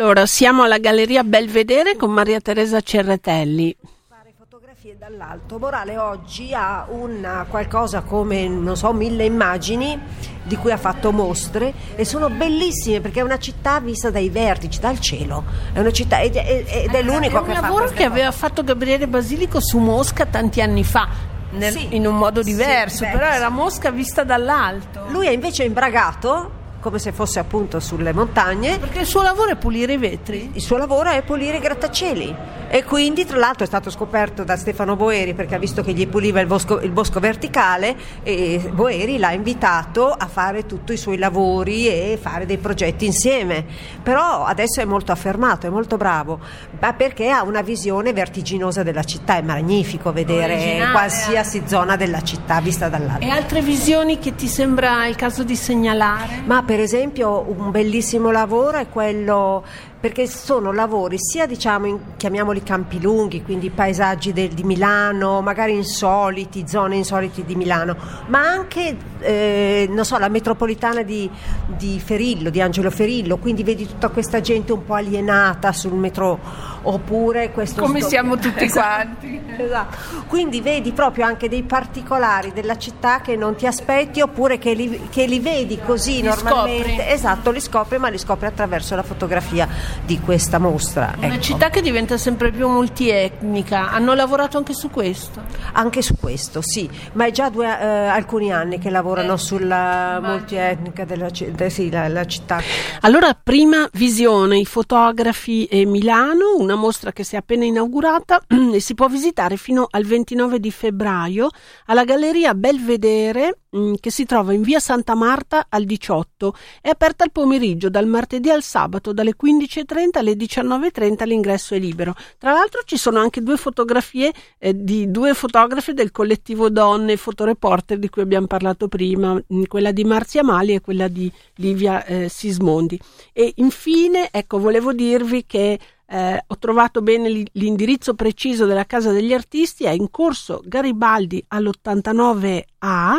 Allora, 0.00 0.26
siamo 0.26 0.62
alla 0.62 0.78
Galleria 0.78 1.24
Belvedere 1.24 1.96
con 1.96 2.12
Maria 2.12 2.40
Teresa 2.40 2.80
Cerretelli. 2.80 3.76
Fare 4.08 4.32
fotografie 4.38 4.96
dall'alto. 4.96 5.58
Morale 5.58 5.98
oggi 5.98 6.54
ha 6.54 6.86
una, 6.88 7.44
qualcosa 7.50 8.02
come, 8.02 8.46
non 8.46 8.76
so, 8.76 8.92
mille 8.92 9.24
immagini 9.24 10.00
di 10.44 10.54
cui 10.54 10.70
ha 10.70 10.76
fatto 10.76 11.10
mostre 11.10 11.74
e 11.96 12.04
sono 12.04 12.30
bellissime 12.30 13.00
perché 13.00 13.18
è 13.18 13.22
una 13.24 13.40
città 13.40 13.80
vista 13.80 14.08
dai 14.10 14.30
vertici, 14.30 14.78
dal 14.78 15.00
cielo. 15.00 15.42
È 15.72 15.80
una 15.80 15.90
città 15.90 16.20
ed 16.20 16.36
è, 16.36 16.64
ed 16.64 16.94
è 16.94 17.02
l'unico 17.02 17.42
è 17.42 17.44
che 17.44 17.54
fa. 17.54 17.54
È 17.54 17.56
un 17.56 17.60
lavoro 17.60 17.86
che 17.86 17.94
cose. 17.94 18.04
aveva 18.04 18.30
fatto 18.30 18.62
Gabriele 18.62 19.08
Basilico 19.08 19.60
su 19.60 19.78
Mosca 19.78 20.26
tanti 20.26 20.62
anni 20.62 20.84
fa. 20.84 21.08
Nel, 21.50 21.72
sì, 21.72 21.96
in 21.96 22.06
un 22.06 22.16
modo 22.16 22.40
diverso, 22.40 23.04
sì, 23.04 23.10
però 23.10 23.26
era 23.26 23.48
Mosca 23.48 23.90
vista 23.90 24.22
dall'alto. 24.22 25.06
Lui 25.08 25.26
è 25.26 25.30
invece 25.30 25.64
imbragato 25.64 26.57
come 26.80 26.98
se 26.98 27.12
fosse 27.12 27.38
appunto 27.38 27.80
sulle 27.80 28.12
montagne. 28.12 28.78
Perché 28.78 29.00
il 29.00 29.06
suo 29.06 29.22
lavoro 29.22 29.50
è 29.50 29.56
pulire 29.56 29.94
i 29.94 29.96
vetri? 29.96 30.50
Il 30.54 30.60
suo 30.60 30.76
lavoro 30.76 31.10
è 31.10 31.22
pulire 31.22 31.56
i 31.56 31.60
grattacieli 31.60 32.36
e 32.70 32.84
quindi 32.84 33.24
tra 33.24 33.38
l'altro 33.38 33.64
è 33.64 33.66
stato 33.66 33.88
scoperto 33.90 34.44
da 34.44 34.56
Stefano 34.56 34.94
Boeri 34.94 35.32
perché 35.32 35.54
ha 35.54 35.58
visto 35.58 35.82
che 35.82 35.92
gli 35.92 36.06
puliva 36.06 36.40
il 36.40 36.46
bosco, 36.46 36.80
il 36.80 36.90
bosco 36.90 37.18
verticale 37.18 37.96
e 38.22 38.70
Boeri 38.72 39.18
l'ha 39.18 39.32
invitato 39.32 40.10
a 40.10 40.26
fare 40.26 40.66
tutti 40.66 40.92
i 40.92 40.98
suoi 40.98 41.16
lavori 41.16 41.88
e 41.88 42.18
fare 42.20 42.44
dei 42.44 42.58
progetti 42.58 43.06
insieme. 43.06 43.64
Però 44.02 44.44
adesso 44.44 44.80
è 44.80 44.84
molto 44.84 45.12
affermato, 45.12 45.66
è 45.66 45.70
molto 45.70 45.96
bravo, 45.96 46.40
ma 46.78 46.92
perché 46.92 47.30
ha 47.30 47.42
una 47.42 47.62
visione 47.62 48.12
vertiginosa 48.12 48.82
della 48.82 49.04
città, 49.04 49.36
è 49.36 49.42
magnifico 49.42 50.12
vedere 50.12 50.54
Originale, 50.54 50.92
qualsiasi 50.92 51.58
eh. 51.58 51.62
zona 51.66 51.96
della 51.96 52.20
città 52.20 52.60
vista 52.60 52.88
dall'alto. 52.88 53.24
E 53.24 53.30
altre 53.30 53.62
visioni 53.62 54.18
che 54.18 54.34
ti 54.34 54.46
sembra 54.46 55.06
il 55.06 55.16
caso 55.16 55.42
di 55.42 55.56
segnalare? 55.56 56.42
Ma 56.44 56.62
per 56.68 56.80
esempio 56.80 57.46
un 57.48 57.70
bellissimo 57.70 58.30
lavoro 58.30 58.76
è 58.76 58.90
quello 58.90 59.64
perché 60.00 60.28
sono 60.28 60.72
lavori 60.72 61.16
sia 61.18 61.46
diciamo 61.46 61.86
in, 61.86 61.98
chiamiamoli 62.16 62.62
campi 62.62 63.00
lunghi, 63.00 63.42
quindi 63.42 63.70
paesaggi 63.70 64.32
del, 64.32 64.50
di 64.50 64.62
Milano, 64.62 65.40
magari 65.40 65.74
insoliti, 65.74 66.68
zone 66.68 66.96
insolite 66.96 67.44
di 67.44 67.56
Milano, 67.56 67.96
ma 68.26 68.40
anche 68.40 68.96
eh, 69.20 69.88
non 69.90 70.04
so, 70.04 70.16
la 70.18 70.28
metropolitana 70.28 71.02
di, 71.02 71.28
di, 71.66 72.00
Ferillo, 72.00 72.50
di 72.50 72.60
Angelo 72.60 72.90
Ferillo, 72.90 73.38
quindi 73.38 73.64
vedi 73.64 73.86
tutta 73.86 74.08
questa 74.08 74.40
gente 74.40 74.72
un 74.72 74.84
po' 74.84 74.94
alienata 74.94 75.72
sul 75.72 75.94
metro, 75.94 76.38
oppure 76.82 77.50
questo... 77.50 77.82
Come 77.82 78.00
sto... 78.00 78.08
siamo 78.08 78.36
tutti 78.38 78.64
esatto. 78.64 79.16
quanti. 79.18 79.42
Esatto. 79.58 79.96
Quindi 80.28 80.60
vedi 80.60 80.92
proprio 80.92 81.24
anche 81.24 81.48
dei 81.48 81.64
particolari 81.64 82.52
della 82.52 82.78
città 82.78 83.20
che 83.20 83.34
non 83.34 83.56
ti 83.56 83.66
aspetti, 83.66 84.20
oppure 84.20 84.58
che 84.58 84.74
li, 84.74 85.08
che 85.10 85.26
li 85.26 85.40
vedi 85.40 85.80
così 85.84 86.16
li 86.16 86.22
normalmente. 86.22 86.88
Scopri. 86.88 87.12
Esatto, 87.12 87.50
li 87.50 87.60
scopri, 87.60 87.98
ma 87.98 88.08
li 88.08 88.18
scopri 88.18 88.46
attraverso 88.46 88.94
la 88.94 89.02
fotografia 89.02 89.87
di 90.04 90.20
questa 90.20 90.58
mostra. 90.58 91.14
Una 91.16 91.34
ecco. 91.34 91.42
città 91.42 91.70
che 91.70 91.80
diventa 91.80 92.16
sempre 92.16 92.50
più 92.50 92.68
multietnica. 92.68 93.90
Hanno 93.90 94.14
lavorato 94.14 94.56
anche 94.56 94.74
su 94.74 94.90
questo? 94.90 95.42
Anche 95.72 96.02
su 96.02 96.16
questo, 96.18 96.60
sì, 96.62 96.88
ma 97.12 97.26
è 97.26 97.30
già 97.30 97.48
due, 97.48 97.66
eh, 97.66 97.86
alcuni 97.86 98.52
anni 98.52 98.78
che 98.78 98.90
lavorano 98.90 99.34
eh, 99.34 99.38
sulla 99.38 100.20
multietnica 100.22 101.04
della 101.04 101.28
de, 101.30 101.70
sì, 101.70 101.90
la, 101.90 102.08
la 102.08 102.24
città. 102.26 102.60
Allora, 103.00 103.38
prima 103.40 103.88
visione, 103.92 104.58
i 104.58 104.64
fotografi 104.64 105.66
e 105.66 105.84
Milano, 105.84 106.56
una 106.56 106.74
mostra 106.74 107.12
che 107.12 107.24
si 107.24 107.34
è 107.34 107.38
appena 107.38 107.64
inaugurata 107.64 108.42
e 108.72 108.80
si 108.80 108.94
può 108.94 109.08
visitare 109.08 109.56
fino 109.56 109.86
al 109.90 110.04
29 110.04 110.58
di 110.58 110.70
febbraio 110.70 111.48
alla 111.86 112.04
Galleria 112.04 112.54
Belvedere 112.54 113.58
Mm, 113.76 113.96
che 114.00 114.10
si 114.10 114.24
trova 114.24 114.54
in 114.54 114.62
via 114.62 114.80
Santa 114.80 115.14
Marta 115.14 115.66
al 115.68 115.84
18. 115.84 116.54
È 116.80 116.88
aperta 116.88 117.24
al 117.24 117.30
pomeriggio 117.30 117.90
dal 117.90 118.06
martedì 118.06 118.48
al 118.48 118.62
sabato 118.62 119.12
dalle 119.12 119.34
15.30 119.38 120.08
alle 120.12 120.32
19.30 120.32 121.26
l'ingresso 121.26 121.74
è 121.74 121.78
libero. 121.78 122.14
Tra 122.38 122.52
l'altro 122.52 122.80
ci 122.86 122.96
sono 122.96 123.18
anche 123.18 123.42
due 123.42 123.58
fotografie 123.58 124.32
eh, 124.58 124.72
di 124.74 125.10
due 125.10 125.34
fotografe 125.34 125.92
del 125.92 126.12
collettivo 126.12 126.70
Donne 126.70 127.18
Fotoreporter 127.18 127.98
di 127.98 128.08
cui 128.08 128.22
abbiamo 128.22 128.46
parlato 128.46 128.88
prima, 128.88 129.34
mm, 129.34 129.64
quella 129.64 129.92
di 129.92 130.04
Marzia 130.04 130.42
Mali 130.42 130.72
e 130.72 130.80
quella 130.80 131.08
di 131.08 131.30
Livia 131.56 132.06
eh, 132.06 132.30
Sismondi. 132.30 132.98
E 133.34 133.52
infine, 133.56 134.30
ecco, 134.30 134.58
volevo 134.58 134.94
dirvi 134.94 135.44
che 135.44 135.78
eh, 136.10 136.42
ho 136.46 136.58
trovato 136.58 137.02
bene 137.02 137.44
l'indirizzo 137.52 138.14
preciso 138.14 138.64
della 138.64 138.86
Casa 138.86 139.12
degli 139.12 139.34
Artisti, 139.34 139.84
è 139.84 139.90
in 139.90 140.10
corso 140.10 140.62
Garibaldi 140.64 141.44
all'89A, 141.48 143.18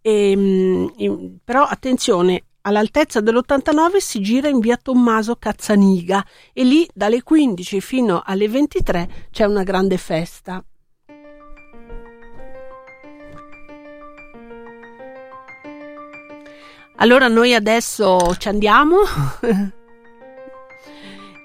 e, 0.00 0.36
mm, 0.36 0.86
però 1.44 1.64
attenzione, 1.64 2.44
all'altezza 2.62 3.20
dell'89 3.20 3.96
si 3.96 4.20
gira 4.20 4.48
in 4.48 4.60
via 4.60 4.76
Tommaso 4.76 5.36
Cazzaniga 5.36 6.24
e 6.52 6.64
lì 6.64 6.88
dalle 6.94 7.22
15 7.22 7.80
fino 7.80 8.22
alle 8.24 8.48
23 8.48 9.08
c'è 9.30 9.44
una 9.44 9.62
grande 9.64 9.96
festa. 9.96 10.62
Allora 17.00 17.28
noi 17.28 17.54
adesso 17.54 18.34
ci 18.38 18.48
andiamo. 18.48 18.96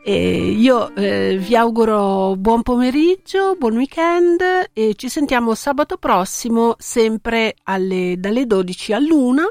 E 0.06 0.50
io 0.52 0.94
eh, 0.96 1.38
vi 1.38 1.56
auguro 1.56 2.36
buon 2.36 2.62
pomeriggio, 2.62 3.56
buon 3.58 3.78
weekend 3.78 4.42
e 4.74 4.96
ci 4.96 5.08
sentiamo 5.08 5.56
sabato 5.56 5.96
prossimo 5.96 6.76
sempre 6.78 7.56
alle, 7.64 8.16
dalle 8.18 8.46
12 8.46 8.92
all'1 8.92 9.42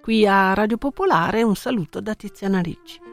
qui 0.00 0.24
a 0.24 0.54
Radio 0.54 0.76
Popolare. 0.76 1.42
Un 1.42 1.56
saluto 1.56 2.00
da 2.00 2.14
Tiziana 2.14 2.60
Ricci. 2.60 3.07